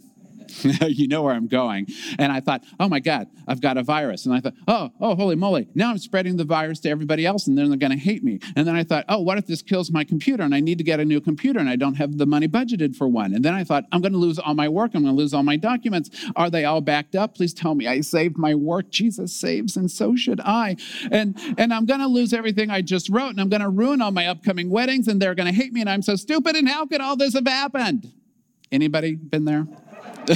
you 0.89 1.09
know 1.09 1.23
where 1.23 1.35
I'm 1.35 1.47
going. 1.47 1.87
And 2.19 2.33
I 2.33 2.41
thought, 2.41 2.65
oh 2.79 2.89
my 2.89 3.01
God, 3.01 3.29
I've 3.47 3.61
got 3.61 3.77
a 3.77 3.83
virus. 3.83 4.27
And 4.27 4.35
I 4.35 4.41
thought, 4.41 4.55
oh, 4.69 4.91
oh, 5.01 5.15
holy 5.15 5.37
moly, 5.37 5.69
now 5.75 5.91
I'm 5.91 5.99
spreading 5.99 6.37
the 6.37 6.45
virus 6.45 6.81
to 6.81 6.91
everybody 6.91 7.27
else 7.27 7.47
and 7.47 7.57
then 7.57 7.69
they're 7.69 7.79
going 7.79 7.93
to 7.93 7.99
hate 7.99 8.23
me. 8.23 8.41
And 8.57 8.67
then 8.67 8.77
I 8.77 8.85
thought, 8.85 9.05
oh, 9.09 9.21
what 9.21 9.39
if 9.39 9.47
this 9.47 9.63
kills 9.63 9.91
my 9.91 10.05
computer 10.05 10.43
and 10.43 10.55
I 10.55 10.61
need 10.61 10.79
to 10.79 10.85
get 10.85 11.01
a 11.01 11.05
new 11.05 11.21
computer 11.21 11.59
and 11.61 11.69
I 11.69 11.77
don't 11.77 11.95
have 11.95 12.19
the 12.19 12.27
money 12.27 12.49
budgeted 12.49 12.97
for 12.97 13.09
one? 13.09 13.35
And 13.35 13.45
then 13.45 13.55
I 13.55 13.65
thought, 13.65 13.85
I'm 13.93 14.01
going 14.01 14.13
to 14.13 14.19
lose 14.19 14.39
all 14.39 14.55
my 14.55 14.69
work. 14.69 14.93
I'm 14.95 15.03
going 15.03 15.15
to 15.15 15.21
lose 15.21 15.35
all 15.35 15.43
my 15.43 15.57
documents. 15.57 16.11
Are 16.37 16.51
they 16.51 16.65
all 16.65 16.81
backed 16.81 17.15
up? 17.15 17.35
Please 17.35 17.55
tell 17.55 17.75
me 17.75 17.87
I 17.87 18.01
saved 18.01 18.37
my 18.37 18.55
work. 18.55 18.91
Jesus 18.91 19.35
saves 19.35 19.77
and 19.77 19.91
so 19.91 20.17
should 20.17 20.41
I. 20.41 20.77
And, 21.11 21.37
and 21.59 21.73
I'm 21.73 21.87
going 21.87 22.01
to 22.01 22.07
lose 22.07 22.33
everything 22.33 22.71
I 22.71 22.83
just 22.83 23.09
wrote 23.09 23.31
and 23.31 23.41
I'm 23.41 23.49
going 23.49 23.63
to 23.63 23.69
ruin 23.69 24.01
all 24.03 24.11
my 24.11 24.27
upcoming 24.27 24.71
weddings 24.71 25.09
and 25.09 25.21
they're 25.21 25.35
going 25.35 25.53
to 25.53 25.55
hate 25.55 25.73
me 25.73 25.81
and 25.81 25.91
I'm 25.91 26.03
so 26.03 26.17
stupid. 26.17 26.57
And 26.57 26.69
how 26.69 26.87
could 26.87 27.01
all 27.01 27.17
this 27.17 27.35
have 27.35 27.47
happened? 27.47 28.13
Anybody 28.73 29.17
been 29.17 29.45
there? 29.45 29.67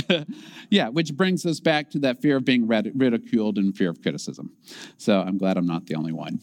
yeah, 0.71 0.89
which 0.89 1.15
brings 1.15 1.47
us 1.47 1.61
back 1.61 1.91
to 1.91 1.99
that 2.01 2.21
fear 2.21 2.37
of 2.37 2.45
being 2.45 2.67
ridiculed 2.67 3.59
and 3.59 3.77
fear 3.77 3.91
of 3.91 4.03
criticism. 4.03 4.53
So 4.99 5.21
I'm 5.21 5.39
glad 5.39 5.57
I'm 5.57 5.67
not 5.67 5.87
the 5.87 5.95
only 5.95 6.13
one. 6.13 6.41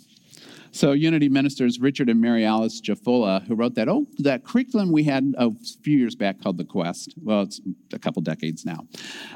So 0.73 0.93
Unity 0.93 1.27
ministers 1.27 1.79
Richard 1.79 2.09
and 2.09 2.21
Mary 2.21 2.45
Alice 2.45 2.79
Jafolla, 2.79 3.45
who 3.45 3.55
wrote 3.55 3.75
that 3.75 3.89
oh 3.89 4.07
that 4.19 4.45
curriculum 4.45 4.91
we 4.91 5.03
had 5.03 5.33
a 5.37 5.51
few 5.83 5.97
years 5.97 6.15
back 6.15 6.41
called 6.41 6.57
the 6.57 6.63
Quest. 6.63 7.13
Well, 7.21 7.41
it's 7.41 7.59
a 7.91 7.99
couple 7.99 8.21
decades 8.21 8.65
now. 8.65 8.87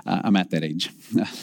Uh, 0.06 0.22
I'm 0.24 0.38
at 0.38 0.50
that 0.52 0.64
age. 0.64 0.92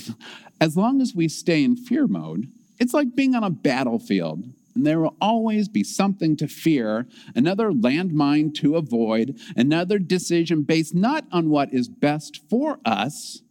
as 0.61 0.77
long 0.77 1.03
as 1.03 1.15
we 1.15 1.29
stay 1.29 1.63
in 1.63 1.77
fear 1.77 2.07
mode, 2.07 2.51
it's 2.79 2.95
like 2.95 3.15
being 3.15 3.35
on 3.35 3.45
a 3.45 3.51
battlefield 3.51 4.45
and 4.75 4.87
there 4.87 5.01
will 5.01 5.17
always 5.21 5.69
be 5.69 5.85
something 5.85 6.37
to 6.37 6.49
fear, 6.49 7.07
another 7.35 7.71
landmine 7.71 8.55
to 8.55 8.77
avoid, 8.77 9.39
another 9.57 9.99
decision 9.99 10.63
based 10.63 10.95
not 10.95 11.25
on 11.31 11.51
what 11.51 11.73
is 11.73 11.89
best 11.89 12.41
for 12.49 12.79
us, 12.85 13.43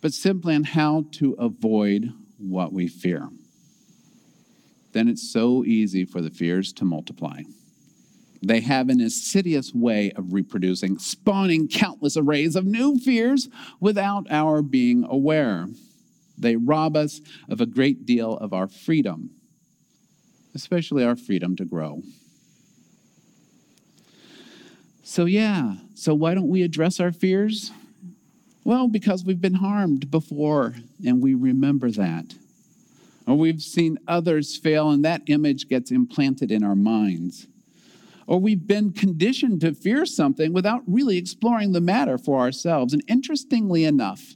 but 0.00 0.12
simply 0.12 0.54
on 0.54 0.64
how 0.64 1.06
to 1.12 1.32
avoid 1.34 2.12
what 2.38 2.72
we 2.72 2.88
fear. 2.88 3.28
Then 4.92 5.08
it's 5.08 5.30
so 5.30 5.64
easy 5.64 6.04
for 6.04 6.20
the 6.20 6.30
fears 6.30 6.72
to 6.74 6.84
multiply. 6.84 7.42
They 8.42 8.60
have 8.60 8.88
an 8.88 9.00
insidious 9.00 9.74
way 9.74 10.12
of 10.12 10.32
reproducing, 10.32 10.98
spawning 10.98 11.68
countless 11.68 12.16
arrays 12.16 12.54
of 12.54 12.64
new 12.64 12.98
fears 12.98 13.48
without 13.80 14.26
our 14.30 14.62
being 14.62 15.04
aware. 15.08 15.68
They 16.38 16.56
rob 16.56 16.96
us 16.96 17.20
of 17.48 17.60
a 17.60 17.66
great 17.66 18.04
deal 18.04 18.36
of 18.36 18.52
our 18.52 18.68
freedom 18.68 19.30
especially 20.56 21.04
our 21.04 21.14
freedom 21.14 21.54
to 21.54 21.64
grow. 21.64 22.02
So, 25.04 25.26
yeah, 25.26 25.74
so 25.94 26.14
why 26.14 26.34
don't 26.34 26.48
we 26.48 26.62
address 26.62 26.98
our 26.98 27.12
fears? 27.12 27.70
Well, 28.64 28.88
because 28.88 29.22
we've 29.22 29.40
been 29.40 29.54
harmed 29.54 30.10
before 30.10 30.74
and 31.06 31.22
we 31.22 31.34
remember 31.34 31.90
that. 31.92 32.34
Or 33.26 33.36
we've 33.36 33.60
seen 33.60 33.98
others 34.08 34.56
fail 34.56 34.90
and 34.90 35.04
that 35.04 35.22
image 35.26 35.68
gets 35.68 35.90
implanted 35.90 36.50
in 36.50 36.64
our 36.64 36.74
minds. 36.74 37.46
Or 38.26 38.40
we've 38.40 38.66
been 38.66 38.92
conditioned 38.92 39.60
to 39.60 39.74
fear 39.74 40.06
something 40.06 40.52
without 40.52 40.82
really 40.86 41.18
exploring 41.18 41.72
the 41.72 41.80
matter 41.80 42.16
for 42.16 42.40
ourselves. 42.40 42.92
And 42.94 43.04
interestingly 43.06 43.84
enough, 43.84 44.34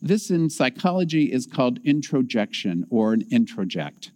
this 0.00 0.30
in 0.30 0.48
psychology 0.48 1.30
is 1.30 1.46
called 1.46 1.78
introjection 1.84 2.86
or 2.90 3.12
an 3.12 3.24
introject. 3.26 4.10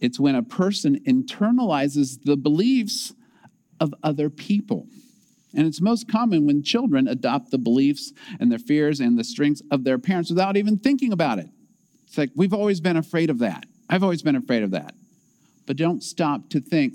It's 0.00 0.18
when 0.18 0.34
a 0.34 0.42
person 0.42 0.98
internalizes 1.00 2.22
the 2.24 2.36
beliefs 2.36 3.12
of 3.78 3.94
other 4.02 4.30
people. 4.30 4.86
And 5.54 5.66
it's 5.66 5.80
most 5.80 6.08
common 6.08 6.46
when 6.46 6.62
children 6.62 7.08
adopt 7.08 7.50
the 7.50 7.58
beliefs 7.58 8.12
and 8.38 8.50
their 8.50 8.58
fears 8.58 9.00
and 9.00 9.18
the 9.18 9.24
strengths 9.24 9.62
of 9.70 9.84
their 9.84 9.98
parents 9.98 10.30
without 10.30 10.56
even 10.56 10.78
thinking 10.78 11.12
about 11.12 11.38
it. 11.38 11.48
It's 12.06 12.16
like, 12.16 12.30
we've 12.34 12.54
always 12.54 12.80
been 12.80 12.96
afraid 12.96 13.30
of 13.30 13.38
that. 13.40 13.66
I've 13.88 14.02
always 14.02 14.22
been 14.22 14.36
afraid 14.36 14.62
of 14.62 14.70
that. 14.70 14.94
But 15.66 15.76
don't 15.76 16.02
stop 16.02 16.48
to 16.50 16.60
think, 16.60 16.94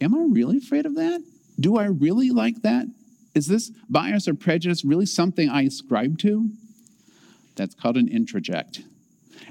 am 0.00 0.14
I 0.14 0.24
really 0.28 0.58
afraid 0.58 0.86
of 0.86 0.94
that? 0.96 1.20
Do 1.58 1.76
I 1.76 1.86
really 1.86 2.30
like 2.30 2.62
that? 2.62 2.86
Is 3.34 3.46
this 3.46 3.70
bias 3.88 4.28
or 4.28 4.34
prejudice 4.34 4.84
really 4.84 5.06
something 5.06 5.48
I 5.48 5.62
ascribe 5.62 6.18
to? 6.18 6.50
That's 7.56 7.74
called 7.74 7.96
an 7.96 8.08
introject. 8.08 8.84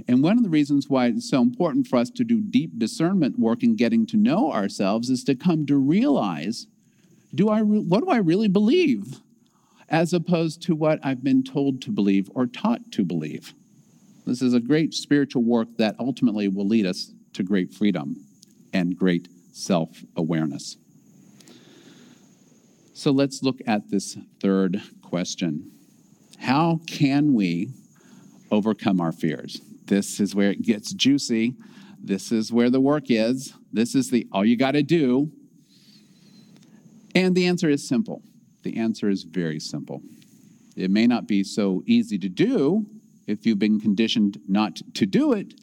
And 0.08 0.24
one 0.24 0.38
of 0.38 0.44
the 0.44 0.50
reasons 0.50 0.90
why 0.90 1.08
it's 1.08 1.30
so 1.30 1.42
important 1.42 1.88
for 1.88 1.98
us 1.98 2.10
to 2.12 2.24
do 2.24 2.42
deep 2.42 2.78
discernment 2.78 3.40
work 3.40 3.64
in 3.64 3.76
getting 3.76 4.06
to 4.08 4.18
know 4.18 4.52
ourselves 4.52 5.10
is 5.10 5.24
to 5.26 5.36
come 5.36 5.66
to 5.68 5.78
realize 5.78 6.68
do 7.36 7.50
I 7.50 7.60
re- 7.60 7.80
what 7.80 8.04
do 8.04 8.10
I 8.10 8.18
really 8.18 8.48
believe 8.48 9.20
as 9.94 10.12
opposed 10.12 10.62
to 10.64 10.76
what 10.76 11.00
I've 11.04 11.24
been 11.24 11.44
told 11.44 11.82
to 11.84 11.92
believe 11.92 12.30
or 12.34 12.48
taught 12.48 12.92
to 12.94 13.06
believe. 13.06 13.54
This 14.26 14.42
is 14.42 14.54
a 14.54 14.60
great 14.60 14.94
spiritual 14.94 15.44
work 15.44 15.68
that 15.78 15.96
ultimately 16.00 16.48
will 16.48 16.68
lead 16.68 16.88
us 16.88 17.12
to 17.34 17.44
great 17.44 17.72
freedom 17.72 18.26
and 18.74 18.98
great 18.98 19.28
self 19.52 20.04
awareness. 20.16 20.78
So 22.94 23.12
let's 23.12 23.44
look 23.44 23.62
at 23.68 23.90
this 23.90 24.18
third 24.40 24.82
question 25.04 25.72
How 26.40 26.80
can 26.88 27.34
we 27.34 27.70
overcome 28.50 29.00
our 29.00 29.12
fears? 29.12 29.62
This 29.86 30.20
is 30.20 30.34
where 30.36 30.52
it 30.52 30.62
gets 30.62 30.94
juicy. 30.94 31.56
This 32.02 32.32
is 32.32 32.52
where 32.52 32.70
the 32.70 32.82
work 32.82 33.06
is. 33.10 33.54
This 33.72 33.96
is 33.96 34.10
the 34.10 34.28
all 34.32 34.46
you 34.46 34.58
got 34.58 34.72
to 34.72 34.84
do. 34.84 35.32
And 37.16 37.36
the 37.36 37.48
answer 37.48 37.70
is 37.70 37.88
simple. 37.88 38.22
The 38.64 38.78
answer 38.78 39.10
is 39.10 39.24
very 39.24 39.60
simple. 39.60 40.02
It 40.76 40.90
may 40.90 41.06
not 41.06 41.28
be 41.28 41.44
so 41.44 41.84
easy 41.86 42.18
to 42.20 42.30
do 42.30 42.86
if 43.28 43.46
you've 43.46 43.60
been 43.60 43.80
conditioned 43.80 44.40
not 44.48 44.82
to 44.96 45.06
do 45.06 45.34
it, 45.34 45.54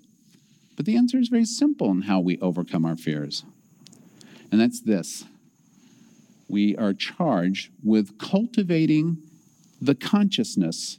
but 0.77 0.87
the 0.87 0.97
answer 0.97 1.19
is 1.19 1.29
very 1.29 1.45
simple 1.45 1.91
in 1.91 2.03
how 2.03 2.21
we 2.21 2.39
overcome 2.39 2.85
our 2.85 2.97
fears. 2.97 3.45
And 4.50 4.61
that's 4.61 4.81
this 4.81 5.25
we 6.49 6.77
are 6.77 6.93
charged 6.93 7.71
with 7.83 8.19
cultivating 8.19 9.19
the 9.81 9.95
consciousness 9.95 10.99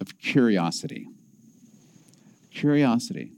of 0.00 0.18
curiosity. 0.18 1.08
Curiosity. 2.50 3.32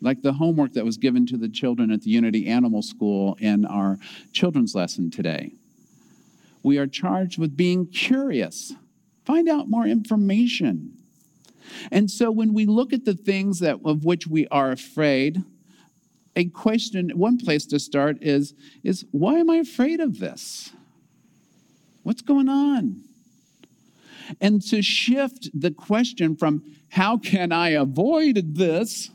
Like 0.00 0.22
the 0.22 0.32
homework 0.32 0.72
that 0.72 0.84
was 0.84 0.96
given 0.96 1.26
to 1.26 1.36
the 1.36 1.48
children 1.48 1.90
at 1.90 2.02
the 2.02 2.10
Unity 2.10 2.46
Animal 2.46 2.82
School 2.82 3.36
in 3.40 3.64
our 3.66 3.98
children's 4.32 4.74
lesson 4.74 5.10
today. 5.10 5.52
We 6.62 6.78
are 6.78 6.86
charged 6.86 7.38
with 7.38 7.56
being 7.56 7.86
curious. 7.86 8.72
Find 9.24 9.48
out 9.48 9.68
more 9.68 9.86
information. 9.86 10.96
And 11.90 12.10
so 12.10 12.30
when 12.30 12.54
we 12.54 12.66
look 12.66 12.92
at 12.92 13.04
the 13.04 13.14
things 13.14 13.60
that 13.60 13.78
of 13.84 14.04
which 14.04 14.26
we 14.26 14.46
are 14.48 14.72
afraid, 14.72 15.42
a 16.36 16.46
question, 16.46 17.10
one 17.10 17.38
place 17.38 17.66
to 17.66 17.78
start 17.78 18.18
is, 18.22 18.54
is 18.82 19.04
why 19.10 19.34
am 19.34 19.50
I 19.50 19.56
afraid 19.56 20.00
of 20.00 20.18
this? 20.18 20.70
What's 22.02 22.22
going 22.22 22.48
on? 22.48 23.04
And 24.40 24.62
to 24.68 24.82
shift 24.82 25.50
the 25.54 25.70
question 25.70 26.36
from 26.36 26.62
how 26.90 27.18
can 27.18 27.52
I 27.52 27.70
avoid 27.70 28.54
this 28.54 29.10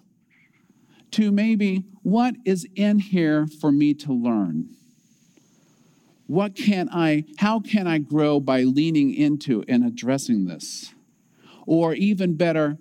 to 1.11 1.31
maybe 1.31 1.85
what 2.03 2.35
is 2.45 2.67
in 2.75 2.99
here 2.99 3.47
for 3.47 3.71
me 3.71 3.93
to 3.93 4.13
learn? 4.13 4.69
What 6.27 6.55
can 6.55 6.89
I, 6.89 7.25
how 7.37 7.59
can 7.59 7.87
I 7.87 7.99
grow 7.99 8.39
by 8.39 8.63
leaning 8.63 9.13
into 9.13 9.63
and 9.67 9.85
addressing 9.85 10.45
this? 10.45 10.93
Or 11.67 11.93
even 11.93 12.35
better, 12.35 12.77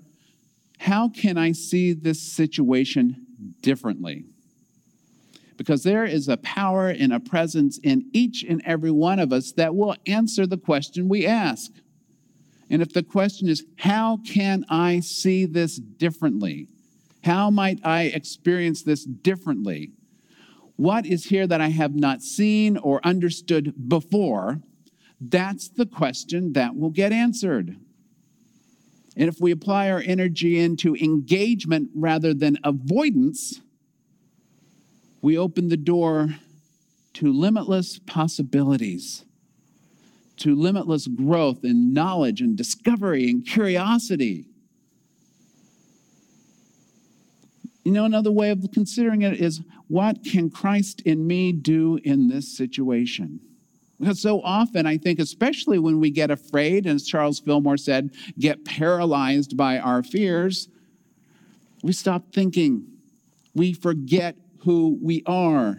how 0.78 1.08
can 1.08 1.38
I 1.38 1.52
see 1.52 1.92
this 1.92 2.20
situation 2.20 3.26
differently? 3.60 4.24
Because 5.56 5.82
there 5.82 6.04
is 6.04 6.28
a 6.28 6.36
power 6.38 6.88
and 6.88 7.12
a 7.12 7.20
presence 7.20 7.78
in 7.78 8.10
each 8.12 8.44
and 8.46 8.60
every 8.64 8.90
one 8.90 9.18
of 9.18 9.32
us 9.32 9.52
that 9.52 9.74
will 9.74 9.94
answer 10.06 10.46
the 10.46 10.58
question 10.58 11.08
we 11.08 11.26
ask. 11.26 11.70
And 12.71 12.83
if 12.83 12.92
the 12.92 13.02
question 13.02 13.49
is, 13.49 13.64
how 13.78 14.18
can 14.26 14.64
I 14.68 15.00
see 15.00 15.44
this 15.44 15.76
differently? 15.76 16.68
How 17.23 17.50
might 17.50 17.80
I 17.85 18.04
experience 18.04 18.83
this 18.83 19.04
differently? 19.04 19.92
What 20.76 21.06
is 21.06 21.26
here 21.26 21.47
that 21.47 21.61
I 21.61 21.68
have 21.68 21.94
not 21.94 22.23
seen 22.23 22.76
or 22.76 23.00
understood 23.06 23.88
before? 23.88 24.61
That's 25.21 25.68
the 25.68 25.87
question 25.87 26.52
that 26.54 26.76
will 26.76 26.90
get 26.90 27.12
answered. 27.12 27.76
And 29.16 29.28
if 29.28 29.40
we 29.40 29.52
apply 29.52 29.90
our 29.90 30.02
energy 30.04 30.59
into 30.59 30.97
engagement 30.97 31.90
rather 31.94 32.35
than 32.35 32.59
avoidance, 32.64 33.61
we 35.23 35.38
open 35.38 35.68
the 35.68 35.76
door 35.76 36.35
to 37.14 37.33
limitless 37.33 38.00
possibilities, 38.00 39.25
to 40.38 40.54
limitless 40.54 41.06
growth 41.06 41.64
and 41.64 41.94
knowledge 41.94 42.40
and 42.40 42.56
discovery 42.56 43.30
and 43.30 43.46
curiosity. 43.46 44.46
You 47.84 47.92
know, 47.92 48.04
another 48.04 48.32
way 48.32 48.50
of 48.50 48.66
considering 48.73 49.23
it 49.23 49.38
is 49.40 49.60
what 49.88 50.25
can 50.25 50.50
Christ 50.50 51.02
in 51.02 51.26
me 51.26 51.52
do 51.52 51.99
in 52.02 52.28
this 52.28 52.56
situation? 52.56 53.40
Because 54.00 54.20
so 54.20 54.40
often, 54.42 54.86
I 54.86 54.97
think, 54.97 55.18
especially 55.18 55.78
when 55.78 56.00
we 56.00 56.10
get 56.10 56.30
afraid, 56.30 56.86
and 56.86 56.97
as 56.97 57.06
Charles 57.06 57.38
Fillmore 57.38 57.76
said, 57.76 58.10
get 58.38 58.64
paralyzed 58.64 59.56
by 59.56 59.78
our 59.78 60.02
fears, 60.02 60.68
we 61.82 61.92
stop 61.92 62.32
thinking. 62.32 62.86
We 63.54 63.73
forget 63.73 64.36
who 64.60 64.99
we 65.00 65.23
are. 65.26 65.78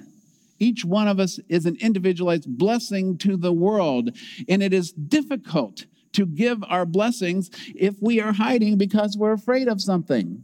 Each 0.60 0.86
one 0.86 1.08
of 1.08 1.20
us 1.20 1.40
is 1.50 1.66
an 1.66 1.78
individualized 1.80 2.48
blessing 2.58 3.18
to 3.20 3.36
the 3.36 3.52
world, 3.52 4.18
and 4.48 4.64
it 4.64 4.74
is 4.74 4.92
difficult 4.92 5.86
to 6.14 6.26
give 6.26 6.64
our 6.70 6.86
blessings 6.86 7.50
if 7.76 7.96
we 8.02 8.22
are 8.22 8.32
hiding 8.32 8.78
because 8.78 9.18
we're 9.18 9.34
afraid 9.34 9.68
of 9.68 9.82
something. 9.82 10.44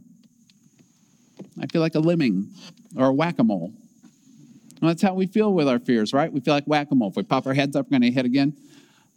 I 1.60 1.66
feel 1.66 1.80
like 1.80 1.94
a 1.94 2.00
lemming 2.00 2.50
or 2.96 3.06
a 3.06 3.12
whack 3.12 3.38
a 3.38 3.44
mole. 3.44 3.72
Well, 4.80 4.88
that's 4.88 5.02
how 5.02 5.14
we 5.14 5.26
feel 5.26 5.52
with 5.54 5.68
our 5.68 5.78
fears, 5.78 6.12
right? 6.12 6.32
We 6.32 6.40
feel 6.40 6.54
like 6.54 6.64
whack 6.64 6.88
a 6.90 6.94
mole. 6.94 7.10
If 7.10 7.16
we 7.16 7.22
pop 7.22 7.46
our 7.46 7.54
heads 7.54 7.76
up, 7.76 7.86
we're 7.86 7.98
going 7.98 8.02
to 8.02 8.10
hit 8.10 8.26
again. 8.26 8.54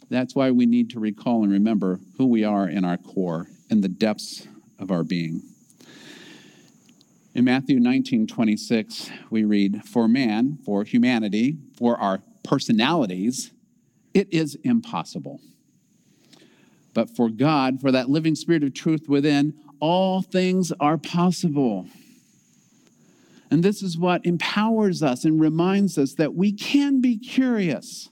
That's 0.09 0.35
why 0.35 0.51
we 0.51 0.65
need 0.65 0.91
to 0.91 0.99
recall 0.99 1.43
and 1.43 1.51
remember 1.51 1.99
who 2.17 2.27
we 2.27 2.43
are 2.43 2.69
in 2.69 2.85
our 2.85 2.97
core, 2.97 3.47
in 3.69 3.81
the 3.81 3.87
depths 3.89 4.47
of 4.79 4.91
our 4.91 5.03
being. 5.03 5.41
In 7.35 7.43
Matthew 7.43 7.81
19 7.81 8.27
26, 8.27 9.11
we 9.29 9.43
read, 9.43 9.83
For 9.83 10.07
man, 10.07 10.57
for 10.65 10.85
humanity, 10.85 11.57
for 11.77 11.99
our 11.99 12.21
personalities, 12.45 13.51
it 14.13 14.33
is 14.33 14.55
impossible. 14.63 15.41
But 16.93 17.13
for 17.13 17.29
God, 17.29 17.81
for 17.81 17.91
that 17.91 18.09
living 18.09 18.35
spirit 18.35 18.63
of 18.63 18.73
truth 18.73 19.09
within, 19.09 19.53
all 19.81 20.21
things 20.21 20.71
are 20.79 20.97
possible. 20.97 21.87
And 23.51 23.61
this 23.61 23.83
is 23.83 23.97
what 23.97 24.25
empowers 24.25 25.03
us 25.03 25.25
and 25.25 25.41
reminds 25.41 25.97
us 25.97 26.13
that 26.13 26.35
we 26.35 26.53
can 26.53 27.01
be 27.01 27.17
curious. 27.17 28.09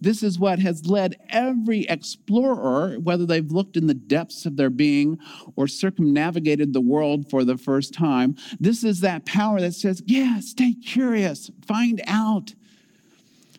This 0.00 0.22
is 0.22 0.38
what 0.38 0.58
has 0.60 0.86
led 0.86 1.16
every 1.28 1.80
explorer, 1.82 2.96
whether 2.98 3.26
they've 3.26 3.50
looked 3.50 3.76
in 3.76 3.86
the 3.86 3.94
depths 3.94 4.46
of 4.46 4.56
their 4.56 4.70
being 4.70 5.18
or 5.56 5.68
circumnavigated 5.68 6.72
the 6.72 6.80
world 6.80 7.28
for 7.28 7.44
the 7.44 7.58
first 7.58 7.92
time. 7.92 8.36
This 8.58 8.82
is 8.82 9.00
that 9.00 9.26
power 9.26 9.60
that 9.60 9.74
says, 9.74 10.02
yeah, 10.06 10.40
stay 10.40 10.72
curious, 10.74 11.50
find 11.66 12.00
out. 12.06 12.54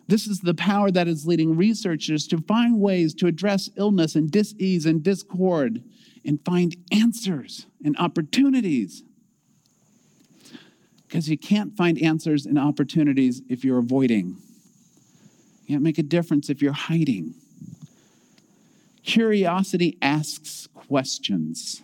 This 0.08 0.27
is 0.27 0.39
the 0.39 0.56
power 0.56 0.91
that 0.91 1.08
is 1.08 1.25
leading 1.25 1.56
researchers 1.56 2.27
to 2.27 2.39
find 2.39 2.80
ways 2.80 3.13
to 3.15 3.27
address 3.27 3.69
illness 3.77 4.15
and 4.15 4.30
disease 4.30 4.86
and 4.86 5.04
discord 5.04 5.84
and 6.25 6.43
find 6.43 6.75
answers 6.91 7.67
and 7.86 7.95
opportunities 7.97 9.04
because 11.08 11.30
you 11.30 11.38
can't 11.38 11.75
find 11.75 12.01
answers 12.01 12.45
and 12.45 12.58
opportunities 12.58 13.41
if 13.49 13.65
you're 13.65 13.80
avoiding. 13.80 14.38
Can't 15.71 15.84
make 15.84 15.99
a 15.99 16.03
difference 16.03 16.49
if 16.49 16.62
you're 16.62 16.73
hiding. 16.73 17.34
Curiosity 19.03 19.97
asks 20.01 20.67
questions. 20.73 21.81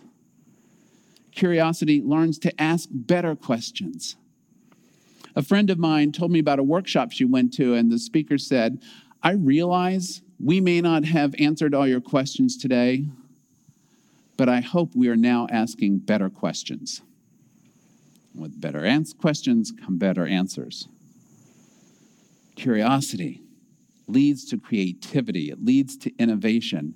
Curiosity 1.32 2.02
learns 2.02 2.38
to 2.40 2.60
ask 2.60 2.90
better 2.92 3.34
questions. 3.34 4.16
A 5.34 5.40
friend 5.40 5.70
of 5.70 5.78
mine 5.78 6.12
told 6.12 6.32
me 6.32 6.38
about 6.38 6.58
a 6.58 6.62
workshop 6.62 7.12
she 7.12 7.24
went 7.24 7.54
to, 7.54 7.72
and 7.72 7.90
the 7.90 7.98
speaker 7.98 8.36
said, 8.36 8.82
I 9.22 9.30
realize 9.30 10.20
we 10.38 10.60
may 10.60 10.82
not 10.82 11.06
have 11.06 11.34
answered 11.38 11.74
all 11.74 11.88
your 11.88 12.02
questions 12.02 12.58
today, 12.58 13.06
but 14.36 14.50
I 14.50 14.60
hope 14.60 14.94
we 14.94 15.08
are 15.08 15.16
now 15.16 15.46
asking 15.50 16.00
better 16.00 16.28
questions. 16.28 17.00
With 18.34 18.60
better 18.60 18.84
ans- 18.84 19.14
questions 19.14 19.72
come 19.82 19.96
better 19.96 20.26
answers. 20.26 20.88
Curiosity 22.54 23.40
leads 24.08 24.44
to 24.46 24.58
creativity, 24.58 25.50
it 25.50 25.64
leads 25.64 25.96
to 25.98 26.12
innovation. 26.18 26.94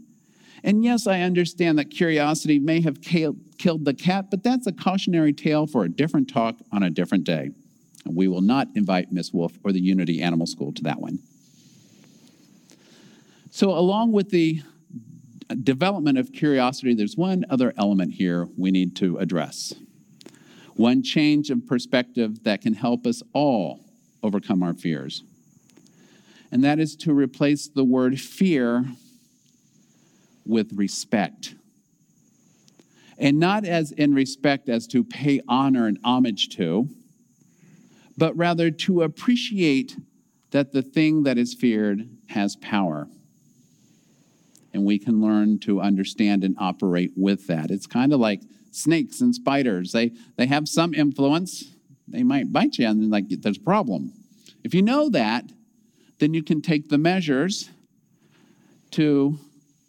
And 0.64 0.85
yes, 0.85 1.07
I 1.07 1.20
understand 1.20 1.79
that 1.79 1.90
curiosity 1.90 2.59
may 2.59 2.81
have 2.83 3.01
killed 3.01 3.85
the 3.85 3.94
cat, 3.94 4.31
but 4.31 4.42
that's 4.42 4.66
a 4.66 4.72
cautionary 4.72 5.33
tale 5.33 5.66
for 5.66 5.85
a 5.85 5.88
different 5.88 6.29
talk 6.29 6.57
on 6.70 6.83
a 6.83 6.90
different 6.90 7.25
day. 7.25 7.51
And 8.05 8.16
we 8.16 8.29
will 8.29 8.40
not 8.40 8.68
invite 8.75 9.12
Miss 9.12 9.33
Wolf 9.33 9.53
or 9.64 9.72
the 9.72 9.81
Unity 9.81 10.22
Animal 10.22 10.46
School 10.46 10.72
to 10.72 10.83
that 10.83 11.01
one. 11.01 11.18
So, 13.51 13.70
along 13.70 14.12
with 14.12 14.31
the 14.31 14.62
development 15.62 16.16
of 16.16 16.33
curiosity, 16.33 16.94
there's 16.94 17.16
one 17.16 17.44
other 17.51 17.75
element 17.77 18.14
here 18.14 18.48
we 18.57 18.70
need 18.70 18.96
to 18.96 19.18
address 19.18 19.75
one 20.77 21.03
change 21.03 21.51
of 21.51 21.66
perspective 21.66 22.44
that 22.44 22.62
can 22.62 22.75
help 22.75 23.07
us 23.07 23.22
all 23.33 23.81
overcome 24.22 24.62
our 24.62 24.72
fears. 24.75 25.22
And 26.52 26.62
that 26.64 26.78
is 26.78 26.94
to 26.96 27.14
replace 27.14 27.66
the 27.66 27.82
word 27.82 28.20
fear 28.20 28.84
with 30.44 30.70
respect. 30.74 31.54
And 33.18 33.40
not 33.40 33.64
as 33.64 33.90
in 33.92 34.14
respect 34.14 34.68
as 34.68 34.86
to 34.88 35.02
pay 35.02 35.40
honor 35.48 35.86
and 35.86 35.98
homage 36.04 36.50
to, 36.56 36.88
but 38.18 38.36
rather 38.36 38.70
to 38.70 39.02
appreciate 39.02 39.96
that 40.50 40.72
the 40.72 40.82
thing 40.82 41.22
that 41.22 41.38
is 41.38 41.54
feared 41.54 42.06
has 42.28 42.56
power. 42.56 43.08
And 44.74 44.84
we 44.84 44.98
can 44.98 45.22
learn 45.22 45.58
to 45.60 45.80
understand 45.80 46.44
and 46.44 46.54
operate 46.58 47.12
with 47.16 47.46
that. 47.46 47.70
It's 47.70 47.86
kind 47.86 48.12
of 48.12 48.20
like 48.20 48.42
snakes 48.72 49.22
and 49.22 49.34
spiders. 49.34 49.92
They, 49.92 50.12
they 50.36 50.46
have 50.46 50.68
some 50.68 50.92
influence, 50.92 51.64
they 52.08 52.22
might 52.22 52.52
bite 52.52 52.78
you, 52.78 52.86
and 52.86 53.10
like 53.10 53.24
there's 53.28 53.56
a 53.56 53.60
problem. 53.60 54.12
If 54.64 54.74
you 54.74 54.82
know 54.82 55.08
that, 55.10 55.44
then 56.22 56.35
you 56.35 56.42
can 56.44 56.62
take 56.62 56.88
the 56.88 56.98
measures 56.98 57.68
to 58.92 59.37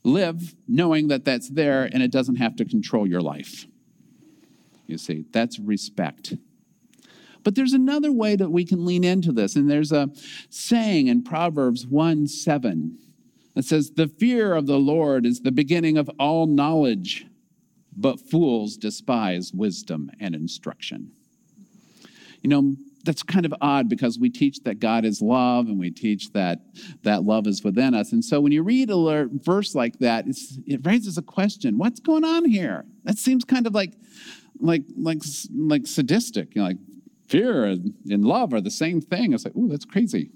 live 0.03 0.55
knowing 0.67 1.07
that 1.09 1.23
that's 1.23 1.47
there 1.47 1.83
and 1.83 2.01
it 2.01 2.11
doesn't 2.11 2.37
have 2.37 2.55
to 2.55 2.65
control 2.65 3.05
your 3.05 3.21
life. 3.21 3.67
You 4.87 4.97
see, 4.97 5.25
that's 5.31 5.59
respect. 5.59 6.33
But 7.43 7.53
there's 7.53 7.73
another 7.73 8.11
way 8.11 8.35
that 8.35 8.49
we 8.49 8.65
can 8.65 8.83
lean 8.83 9.03
into 9.03 9.31
this, 9.31 9.55
and 9.55 9.69
there's 9.69 9.91
a 9.91 10.09
saying 10.49 11.05
in 11.05 11.23
Proverbs 11.23 11.85
1 11.85 12.25
7 12.25 12.97
that 13.53 13.65
says, 13.65 13.91
The 13.91 14.07
fear 14.07 14.55
of 14.55 14.65
the 14.65 14.79
Lord 14.79 15.27
is 15.27 15.41
the 15.41 15.51
beginning 15.51 15.99
of 15.99 16.09
all 16.17 16.47
knowledge, 16.47 17.27
but 17.95 18.19
fools 18.19 18.75
despise 18.75 19.53
wisdom 19.53 20.09
and 20.19 20.33
instruction. 20.33 21.11
You 22.41 22.49
know, 22.49 22.75
that's 23.03 23.21
kind 23.21 23.45
of 23.45 23.53
odd 23.61 23.89
because 23.89 24.17
we 24.17 24.29
teach 24.29 24.59
that 24.63 24.79
God 24.79 25.03
is 25.03 25.21
love 25.21 25.67
and 25.67 25.77
we 25.77 25.91
teach 25.91 26.31
that 26.31 26.59
that 27.03 27.23
love 27.23 27.47
is 27.47 27.63
within 27.63 27.93
us. 27.93 28.13
And 28.13 28.23
so 28.23 28.39
when 28.39 28.51
you 28.51 28.63
read 28.63 28.89
a 28.89 29.27
verse 29.31 29.75
like 29.75 29.99
that, 29.99 30.25
it 30.65 30.85
raises 30.85 31.17
a 31.17 31.21
question: 31.21 31.77
What's 31.77 31.99
going 31.99 32.23
on 32.23 32.45
here? 32.45 32.85
That 33.03 33.17
seems 33.17 33.43
kind 33.43 33.67
of 33.67 33.73
like, 33.73 33.93
like, 34.59 34.83
like, 34.97 35.21
like 35.53 35.85
sadistic. 35.85 36.55
You 36.55 36.61
know, 36.61 36.67
like 36.67 36.77
fear 37.27 37.65
and, 37.65 37.93
and 38.09 38.23
love 38.23 38.53
are 38.53 38.61
the 38.61 38.71
same 38.71 39.01
thing. 39.01 39.33
It's 39.33 39.43
like, 39.43 39.53
oh, 39.57 39.67
that's 39.67 39.85
crazy. 39.85 40.29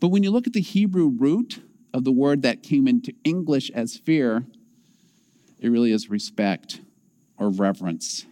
But 0.00 0.08
when 0.08 0.22
you 0.22 0.30
look 0.30 0.46
at 0.46 0.54
the 0.54 0.60
Hebrew 0.60 1.08
root 1.08 1.62
of 1.92 2.04
the 2.04 2.12
word 2.12 2.42
that 2.42 2.62
came 2.62 2.88
into 2.88 3.12
English 3.22 3.70
as 3.70 3.96
fear, 3.96 4.46
it 5.60 5.68
really 5.68 5.92
is 5.92 6.08
respect 6.08 6.80
or 7.38 7.50
reverence. 7.50 8.24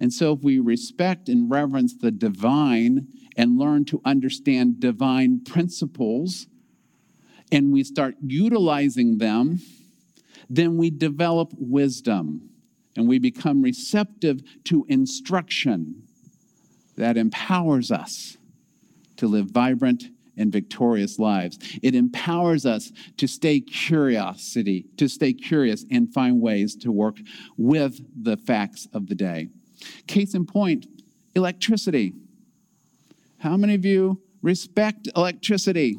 And 0.00 0.12
so, 0.12 0.32
if 0.32 0.42
we 0.42 0.58
respect 0.58 1.28
and 1.28 1.50
reverence 1.50 1.94
the 1.94 2.10
divine 2.10 3.08
and 3.36 3.58
learn 3.58 3.84
to 3.86 4.00
understand 4.04 4.80
divine 4.80 5.40
principles, 5.44 6.46
and 7.50 7.72
we 7.72 7.82
start 7.84 8.14
utilizing 8.20 9.18
them, 9.18 9.60
then 10.50 10.76
we 10.76 10.90
develop 10.90 11.52
wisdom 11.56 12.50
and 12.96 13.08
we 13.08 13.18
become 13.18 13.62
receptive 13.62 14.42
to 14.64 14.84
instruction 14.88 16.02
that 16.96 17.16
empowers 17.16 17.90
us 17.90 18.36
to 19.16 19.26
live 19.26 19.46
vibrant 19.46 20.04
and 20.36 20.52
victorious 20.52 21.18
lives. 21.18 21.58
It 21.82 21.94
empowers 21.94 22.64
us 22.64 22.92
to 23.16 23.26
stay 23.26 23.60
curiosity, 23.60 24.86
to 24.96 25.08
stay 25.08 25.32
curious 25.32 25.84
and 25.90 26.12
find 26.12 26.40
ways 26.40 26.76
to 26.76 26.92
work 26.92 27.18
with 27.56 28.00
the 28.20 28.36
facts 28.36 28.88
of 28.92 29.08
the 29.08 29.14
day. 29.14 29.48
Case 30.06 30.34
in 30.34 30.46
point, 30.46 30.86
electricity. 31.34 32.12
How 33.38 33.56
many 33.56 33.74
of 33.74 33.84
you 33.84 34.20
respect 34.42 35.08
electricity? 35.16 35.98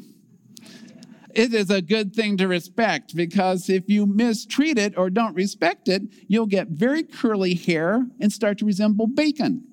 It 1.34 1.54
is 1.54 1.70
a 1.70 1.80
good 1.80 2.14
thing 2.14 2.36
to 2.38 2.48
respect 2.48 3.14
because 3.14 3.70
if 3.70 3.88
you 3.88 4.04
mistreat 4.04 4.78
it 4.78 4.98
or 4.98 5.10
don't 5.10 5.34
respect 5.34 5.88
it, 5.88 6.02
you'll 6.26 6.46
get 6.46 6.68
very 6.68 7.02
curly 7.02 7.54
hair 7.54 8.06
and 8.20 8.32
start 8.32 8.58
to 8.58 8.64
resemble 8.64 9.06
bacon. 9.06 9.64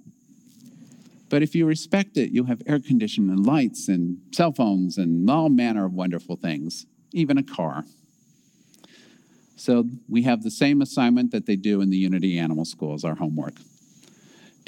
But 1.29 1.43
if 1.43 1.55
you 1.55 1.65
respect 1.65 2.15
it, 2.15 2.31
you'll 2.31 2.45
have 2.45 2.61
air 2.67 2.79
conditioning 2.79 3.31
and 3.31 3.45
lights 3.45 3.87
and 3.89 4.19
cell 4.31 4.53
phones 4.53 4.97
and 4.97 5.29
all 5.29 5.49
manner 5.49 5.85
of 5.85 5.93
wonderful 5.93 6.35
things, 6.35 6.85
even 7.11 7.37
a 7.37 7.43
car. 7.43 7.83
So 9.55 9.89
we 10.07 10.23
have 10.23 10.43
the 10.43 10.51
same 10.51 10.81
assignment 10.81 11.31
that 11.31 11.47
they 11.47 11.55
do 11.55 11.81
in 11.81 11.89
the 11.89 11.97
Unity 11.97 12.37
Animal 12.37 12.63
School 12.63 12.93
as 12.93 13.03
our 13.03 13.15
homework 13.15 13.55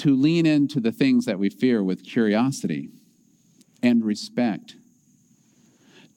to 0.00 0.16
lean 0.16 0.46
into 0.46 0.80
the 0.80 0.92
things 0.92 1.26
that 1.26 1.38
we 1.38 1.50
fear 1.50 1.84
with 1.84 2.02
curiosity 2.02 2.88
and 3.82 4.02
respect. 4.02 4.76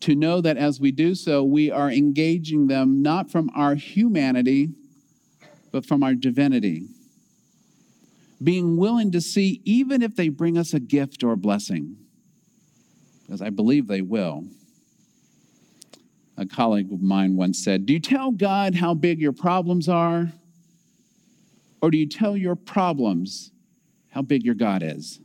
To 0.01 0.15
know 0.15 0.39
that 0.39 0.55
as 0.55 0.79
we 0.79 0.91
do 0.91 1.15
so, 1.15 1.43
we 1.43 1.69
are 1.69 1.91
engaging 1.91 2.67
them 2.67 3.01
not 3.01 3.29
from 3.29 3.49
our 3.53 3.75
humanity, 3.75 4.69
but 5.71 5.85
from 5.85 6.01
our 6.01 6.13
divinity. 6.13 6.87
Being 8.41 8.77
willing 8.77 9.11
to 9.11 9.19
see, 9.19 9.61
even 9.65 10.01
if 10.01 10.15
they 10.15 10.29
bring 10.29 10.57
us 10.57 10.73
a 10.73 10.79
gift 10.79 11.21
or 11.21 11.33
a 11.33 11.37
blessing, 11.37 11.97
because 13.23 13.41
I 13.41 13.49
believe 13.49 13.87
they 13.87 14.01
will. 14.01 14.45
A 16.37 16.45
colleague 16.45 16.91
of 16.91 17.01
mine 17.01 17.35
once 17.35 17.61
said, 17.61 17.85
Do 17.85 17.91
you 17.91 17.99
tell 17.99 18.31
God 18.31 18.75
how 18.75 18.93
big 18.93 19.19
your 19.19 19.33
problems 19.33 19.89
are? 19.89 20.31
Or 21.81 21.91
do 21.91 21.97
you 21.97 22.07
tell 22.07 22.37
your 22.37 22.55
problems 22.55 23.52
how 24.13 24.21
big 24.21 24.45
your 24.45 24.53
God 24.53 24.83
is. 24.83 25.19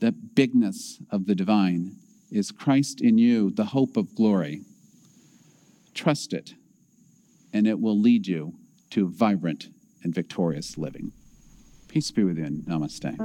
The 0.00 0.10
bigness 0.10 0.98
of 1.10 1.26
the 1.26 1.34
divine 1.34 1.94
is 2.30 2.50
Christ 2.50 3.00
in 3.00 3.18
you, 3.18 3.52
the 3.52 3.66
hope 3.66 3.96
of 3.96 4.14
glory. 4.16 4.62
Trust 5.94 6.32
it, 6.32 6.54
and 7.52 7.68
it 7.68 7.78
will 7.78 7.98
lead 7.98 8.26
you 8.26 8.54
to 8.90 9.08
vibrant 9.08 9.68
and 10.02 10.12
victorious 10.12 10.76
living. 10.76 11.12
Peace 11.86 12.10
be 12.10 12.24
with 12.24 12.36
you, 12.36 12.44
and 12.44 12.64
namaste. 12.64 13.16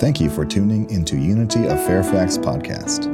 Thank 0.00 0.20
you 0.20 0.28
for 0.28 0.44
tuning 0.44 0.90
into 0.90 1.16
Unity 1.16 1.68
of 1.68 1.82
Fairfax 1.86 2.36
podcast. 2.36 3.04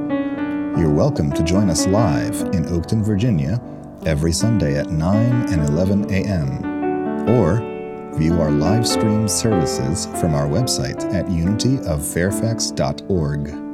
You're 0.78 0.94
welcome 0.94 1.30
to 1.32 1.42
join 1.42 1.68
us 1.68 1.86
live 1.86 2.40
in 2.54 2.64
Oakton, 2.64 3.04
Virginia 3.04 3.60
every 4.06 4.32
Sunday 4.32 4.78
at 4.78 4.90
9 4.90 5.52
and 5.52 5.68
11 5.68 6.10
a.m. 6.12 7.28
Or 7.28 7.60
view 8.16 8.40
our 8.40 8.50
live 8.50 8.86
stream 8.86 9.28
services 9.28 10.06
from 10.20 10.34
our 10.34 10.46
website 10.46 11.02
at 11.14 11.26
unityoffairfax.org. 11.26 13.70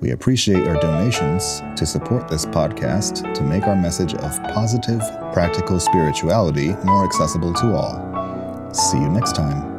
We 0.00 0.12
appreciate 0.12 0.64
your 0.64 0.76
donations 0.76 1.60
to 1.76 1.84
support 1.84 2.28
this 2.28 2.46
podcast 2.46 3.34
to 3.34 3.42
make 3.42 3.64
our 3.64 3.74
message 3.74 4.14
of 4.14 4.42
positive, 4.54 5.00
practical 5.32 5.80
spirituality 5.80 6.68
more 6.84 7.04
accessible 7.04 7.52
to 7.54 7.74
all. 7.74 8.72
See 8.72 8.98
you 8.98 9.08
next 9.08 9.34
time. 9.34 9.77